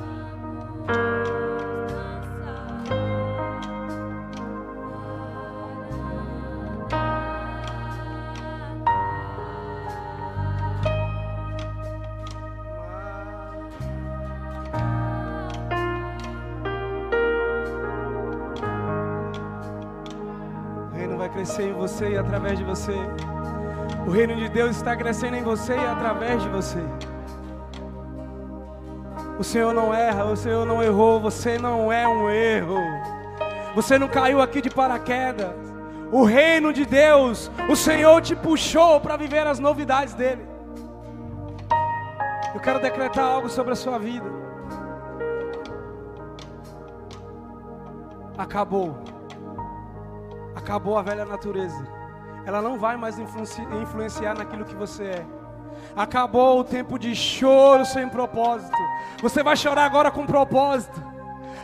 [22.51, 23.30] através de você.
[24.11, 26.81] O reino de Deus está crescendo em você e através de você.
[29.39, 32.75] O Senhor não erra, o Senhor não errou, você não é um erro.
[33.73, 35.55] Você não caiu aqui de paraquedas.
[36.11, 40.45] O reino de Deus, o Senhor te puxou para viver as novidades dele.
[42.53, 44.27] Eu quero decretar algo sobre a sua vida.
[48.37, 48.99] Acabou.
[50.57, 52.00] Acabou a velha natureza.
[52.47, 55.27] Ela não vai mais influenci- influenciar naquilo que você é.
[55.97, 58.77] Acabou o tempo de choro sem propósito.
[59.23, 61.11] Você vai chorar agora com propósito.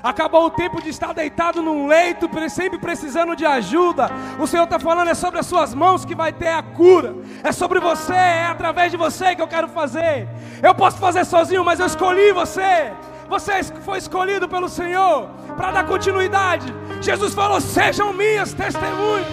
[0.02, 4.08] Acabou o tempo de estar deitado num leito, pre- sempre precisando de ajuda.
[4.38, 7.14] O Senhor está falando, é sobre as suas mãos que vai ter a cura.
[7.42, 10.28] É sobre você, é através de você que eu quero fazer.
[10.62, 12.92] Eu posso fazer sozinho, mas eu escolhi você.
[13.28, 16.72] Você foi escolhido pelo Senhor para dar continuidade.
[17.00, 19.26] Jesus falou: sejam minhas testemunhas.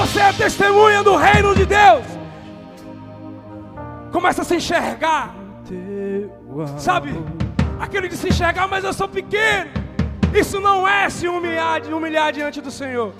[0.00, 2.06] Você é testemunha do reino de Deus.
[4.10, 5.34] Começa a se enxergar.
[6.78, 7.10] Sabe?
[7.78, 9.70] Aquele de se enxergar, mas eu sou pequeno.
[10.34, 13.12] Isso não é se humilhar, humilhar diante do Senhor.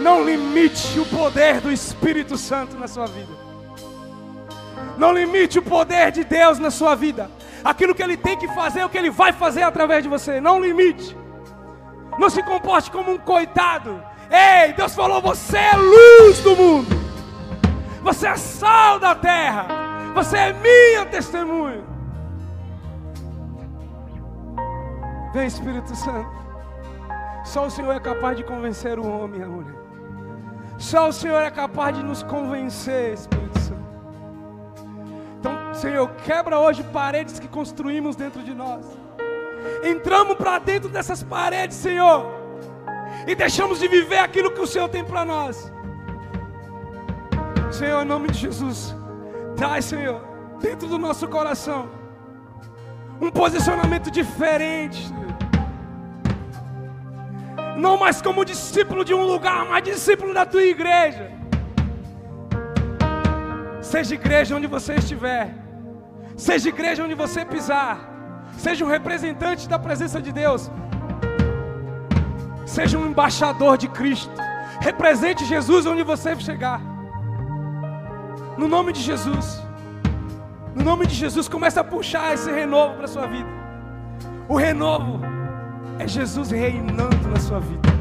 [0.00, 3.34] Não limite o poder do Espírito Santo na sua vida.
[4.96, 7.30] Não limite o poder de Deus na sua vida.
[7.62, 10.40] Aquilo que Ele tem que fazer, o que Ele vai fazer através de você.
[10.40, 11.14] Não limite.
[12.18, 14.11] Não se comporte como um coitado.
[14.32, 16.96] Ei, Deus falou: você é luz do mundo.
[18.02, 19.66] Você é sal da terra.
[20.14, 21.84] Você é minha testemunha.
[25.32, 26.30] Vem, Espírito Santo.
[27.44, 29.74] Só o Senhor é capaz de convencer o homem e a mulher.
[30.78, 33.82] Só o Senhor é capaz de nos convencer, Espírito Santo.
[35.38, 38.84] Então, Senhor, quebra hoje paredes que construímos dentro de nós.
[39.84, 42.41] Entramos para dentro dessas paredes, Senhor,
[43.26, 45.72] e deixamos de viver aquilo que o Senhor tem para nós.
[47.70, 48.94] Senhor, em nome de Jesus,
[49.56, 50.20] traz, Senhor,
[50.60, 51.90] dentro do nosso coração,
[53.20, 55.08] um posicionamento diferente.
[55.08, 55.22] Senhor.
[57.76, 61.30] Não mais como discípulo de um lugar, mas discípulo da tua igreja.
[63.80, 65.54] Seja igreja onde você estiver,
[66.36, 67.98] seja igreja onde você pisar,
[68.56, 70.70] seja um representante da presença de Deus,
[72.72, 74.32] seja um embaixador de Cristo,
[74.80, 76.80] represente Jesus onde você chegar.
[78.56, 79.62] No nome de Jesus.
[80.74, 83.48] No nome de Jesus, comece a puxar esse renovo para a sua vida.
[84.48, 85.20] O renovo
[85.98, 87.91] é Jesus reinando na sua vida.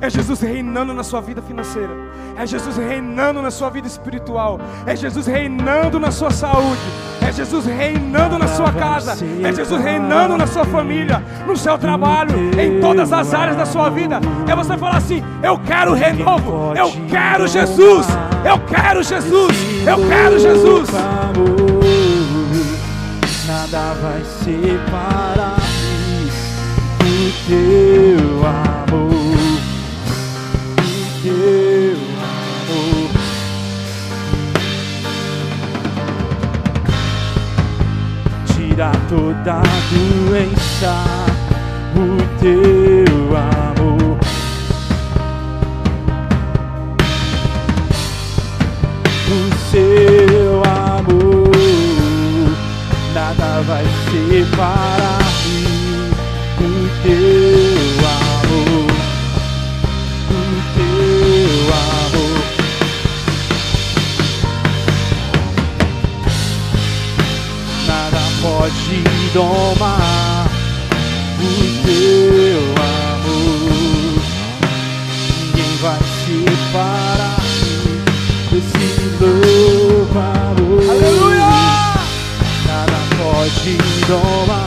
[0.00, 1.90] É Jesus reinando na sua vida financeira.
[2.36, 4.58] É Jesus reinando na sua vida espiritual.
[4.86, 6.80] É Jesus reinando na sua saúde.
[7.20, 9.16] É Jesus reinando na sua casa.
[9.44, 13.90] É Jesus reinando na sua família, no seu trabalho, em todas as áreas da sua
[13.90, 14.20] vida.
[14.48, 16.72] É você falar assim: Eu quero renovo.
[16.74, 18.06] Eu quero Jesus.
[18.44, 19.56] Eu quero Jesus.
[19.86, 20.88] Eu quero Jesus.
[23.46, 25.60] Nada vai separar-me
[26.98, 29.09] do teu amor,
[31.22, 33.10] teu amor.
[38.46, 41.04] Tira toda doença,
[41.94, 43.70] o teu amor.
[49.30, 51.50] o seu amor,
[53.14, 55.19] nada vai separar-me
[69.32, 70.46] domar
[71.38, 71.50] o
[71.86, 74.22] teu amor,
[75.40, 77.94] ninguém vai separar-me
[78.50, 78.86] desse
[79.20, 80.82] louco amor.
[80.90, 81.52] Aleluia!
[82.66, 83.72] Nada pode
[84.06, 84.59] domar.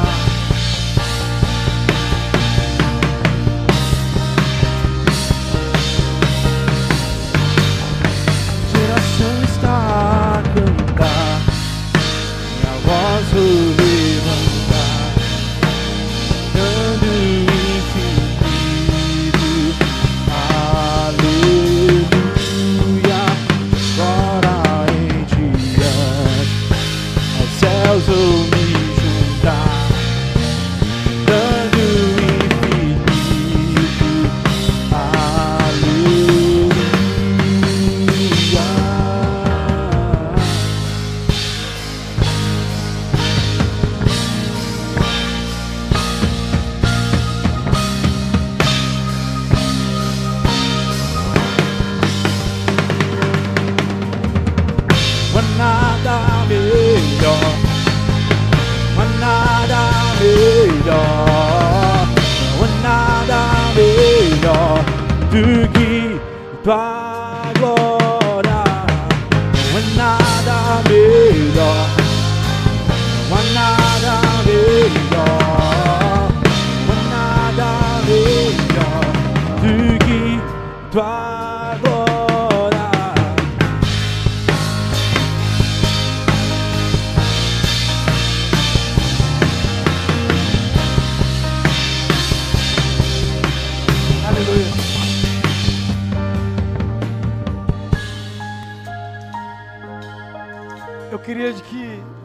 [66.64, 67.03] Tudo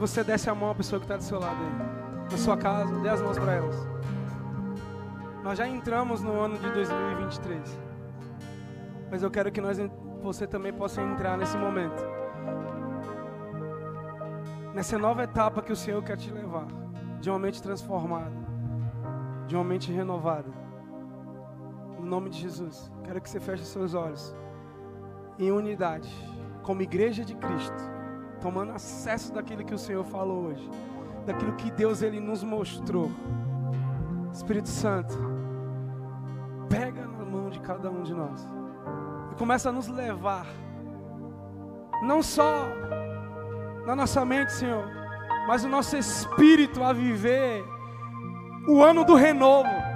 [0.08, 2.30] você desse a mão à pessoa que está do seu lado aí.
[2.30, 3.88] Na sua casa, dê as mãos para elas.
[5.42, 7.78] Nós já entramos no ano de 2023.
[9.10, 9.78] Mas eu quero que nós,
[10.22, 12.02] você também possa entrar nesse momento.
[14.74, 16.66] Nessa nova etapa que o Senhor quer te levar.
[17.20, 18.36] De uma mente transformada.
[19.46, 20.50] De uma mente renovada.
[21.98, 22.90] No nome de Jesus.
[23.04, 24.34] Quero que você feche seus olhos.
[25.38, 26.08] Em unidade.
[26.62, 27.97] Como igreja de Cristo.
[28.40, 30.70] Tomando acesso daquilo que o Senhor falou hoje.
[31.26, 33.10] Daquilo que Deus ele nos mostrou.
[34.32, 35.14] Espírito Santo.
[36.68, 38.48] Pega na mão de cada um de nós.
[39.32, 40.46] E começa a nos levar.
[42.02, 42.68] Não só
[43.86, 44.84] na nossa mente, Senhor.
[45.46, 47.64] Mas o nosso espírito a viver
[48.68, 49.87] o ano do renovo.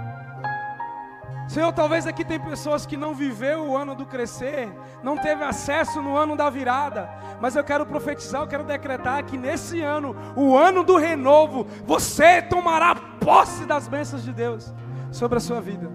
[1.48, 4.72] Senhor, talvez aqui tem pessoas que não viveu o ano do crescer,
[5.02, 9.36] não teve acesso no ano da virada, mas eu quero profetizar, eu quero decretar que
[9.36, 14.72] nesse ano, o ano do renovo, você tomará posse das bênçãos de Deus
[15.10, 15.90] sobre a sua vida.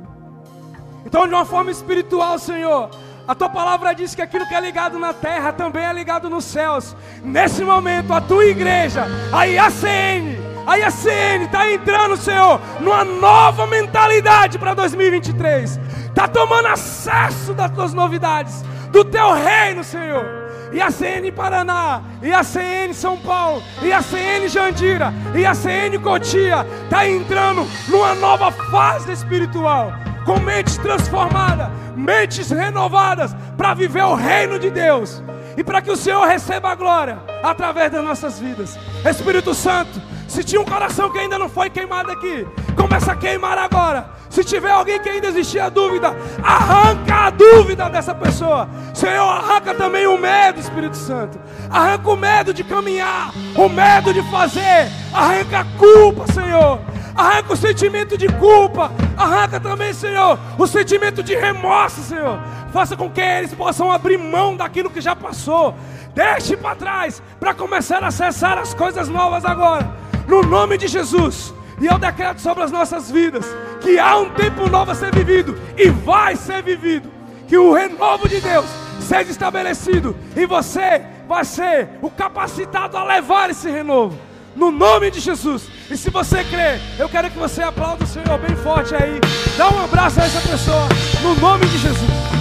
[1.06, 2.90] Então, de uma forma espiritual, Senhor,
[3.28, 6.46] a tua palavra diz que aquilo que é ligado na terra também é ligado nos
[6.46, 6.96] céus.
[7.24, 14.60] Nesse momento, a tua igreja, a IACN, a IACN está entrando, Senhor, numa nova mentalidade
[14.60, 15.80] para 2023.
[16.10, 20.26] Está tomando acesso das tuas novidades, do teu reino, Senhor.
[20.74, 29.94] IACN Paraná, IACN São Paulo, IACN Jandira, IACN Cotia, está entrando numa nova fase espiritual,
[30.26, 35.24] com mentes transformadas, mentes renovadas, para viver o reino de Deus
[35.56, 38.78] e para que o Senhor receba a glória através das nossas vidas.
[39.06, 43.58] Espírito Santo, se tinha um coração que ainda não foi queimado aqui, começa a queimar
[43.58, 44.18] agora.
[44.30, 48.70] Se tiver alguém que ainda existia dúvida, arranca a dúvida dessa pessoa.
[48.94, 51.40] Senhor, arranca também o medo, Espírito Santo.
[51.70, 54.92] Arranca o medo de caminhar, o medo de fazer.
[55.14, 56.80] Arranca a culpa, Senhor.
[57.16, 58.92] Arranca o sentimento de culpa.
[59.18, 62.40] Arranca também, Senhor, o sentimento de remorso, Senhor.
[62.72, 65.74] Faça com que eles possam abrir mão daquilo que já passou.
[66.14, 69.88] Deixe para trás para começar a acessar as coisas novas agora.
[70.28, 71.54] No nome de Jesus.
[71.80, 73.46] E eu decreto sobre as nossas vidas
[73.82, 77.10] que há um tempo novo a ser vivido e vai ser vivido.
[77.48, 78.66] Que o renovo de Deus
[79.00, 84.18] seja estabelecido e você vai ser o capacitado a levar esse renovo.
[84.56, 85.70] No nome de Jesus.
[85.90, 89.22] E se você crê, eu quero que você aplaude o Senhor bem forte aí.
[89.56, 90.90] Dá um abraço a essa pessoa.
[91.22, 92.37] No nome de Jesus.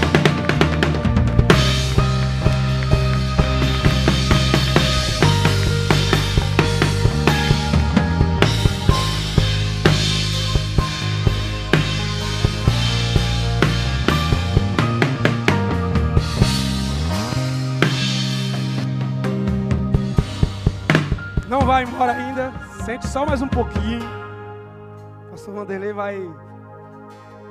[21.67, 22.53] Vai embora ainda.
[22.85, 24.01] Sente só mais um pouquinho.
[25.33, 26.17] Pastor Vanderlei vai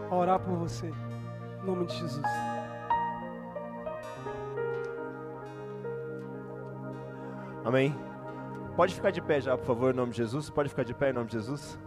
[0.09, 0.87] orar por você.
[0.87, 2.25] Em nome de Jesus.
[7.65, 7.93] Amém.
[8.77, 10.49] Pode ficar de pé já, por favor, em nome de Jesus.
[10.49, 11.77] Pode ficar de pé em nome de Jesus.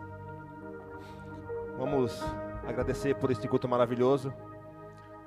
[1.79, 2.23] Vamos
[2.67, 4.35] agradecer por este culto maravilhoso.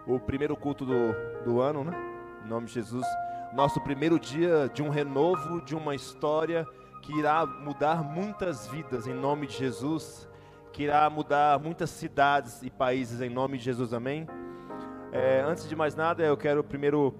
[0.05, 1.93] O primeiro culto do, do ano, né?
[2.45, 3.07] Em nome de Jesus.
[3.55, 6.67] Nosso primeiro dia de um renovo, de uma história
[7.01, 10.29] que irá mudar muitas vidas em nome de Jesus.
[10.71, 13.93] Que irá mudar muitas cidades e países em nome de Jesus.
[13.93, 14.27] Amém.
[15.11, 17.13] É, antes de mais nada, eu quero primeiro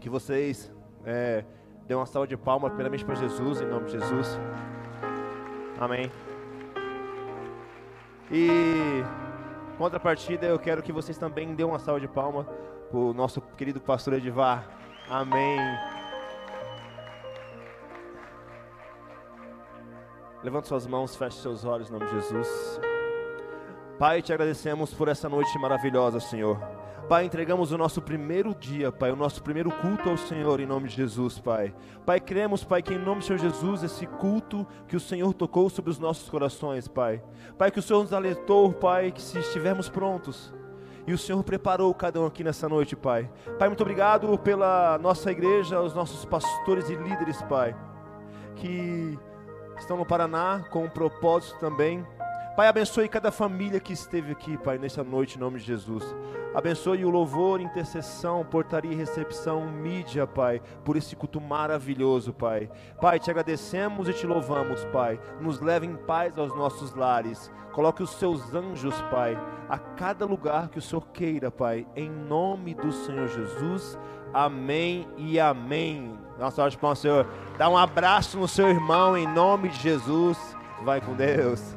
[0.00, 0.72] que vocês
[1.04, 1.44] é,
[1.86, 4.38] dêem uma salva de palmas, primeiramente para Jesus, em nome de Jesus.
[5.78, 6.10] Amém.
[8.30, 9.04] E
[9.76, 12.46] contrapartida, eu quero que vocês também dêem uma salva de palmas
[12.90, 14.66] para o nosso querido pastor Edivar.
[15.08, 15.95] Amém.
[20.46, 22.80] Levante suas mãos, feche seus olhos em nome de Jesus.
[23.98, 26.56] Pai, te agradecemos por essa noite maravilhosa, Senhor.
[27.08, 30.86] Pai, entregamos o nosso primeiro dia, Pai, o nosso primeiro culto ao Senhor em nome
[30.86, 31.74] de Jesus, Pai.
[32.04, 35.68] Pai, cremos, Pai, que em nome do Senhor Jesus, esse culto que o Senhor tocou
[35.68, 37.20] sobre os nossos corações, Pai.
[37.58, 40.54] Pai, que o Senhor nos alertou, Pai, que se estivermos prontos,
[41.08, 43.28] E o Senhor preparou cada um aqui nessa noite, Pai.
[43.58, 47.76] Pai, muito obrigado pela nossa igreja, os nossos pastores e líderes, Pai,
[48.54, 49.18] que
[49.80, 52.04] estão no Paraná com um propósito também.
[52.56, 56.02] Pai, abençoe cada família que esteve aqui, Pai, nessa noite, em nome de Jesus.
[56.54, 62.70] Abençoe o louvor, intercessão, portaria e recepção, mídia, Pai, por esse culto maravilhoso, Pai.
[62.98, 65.20] Pai, te agradecemos e te louvamos, Pai.
[65.38, 67.52] Nos leve em paz aos nossos lares.
[67.72, 69.36] Coloque os seus anjos, Pai,
[69.68, 71.86] a cada lugar que o Senhor queira, Pai.
[71.94, 73.98] Em nome do Senhor Jesus.
[74.32, 76.25] Amém e amém.
[76.38, 77.26] Nossa, de palmas, Senhor.
[77.56, 80.38] Dá um abraço no seu irmão em nome de Jesus.
[80.82, 81.76] Vai com Deus.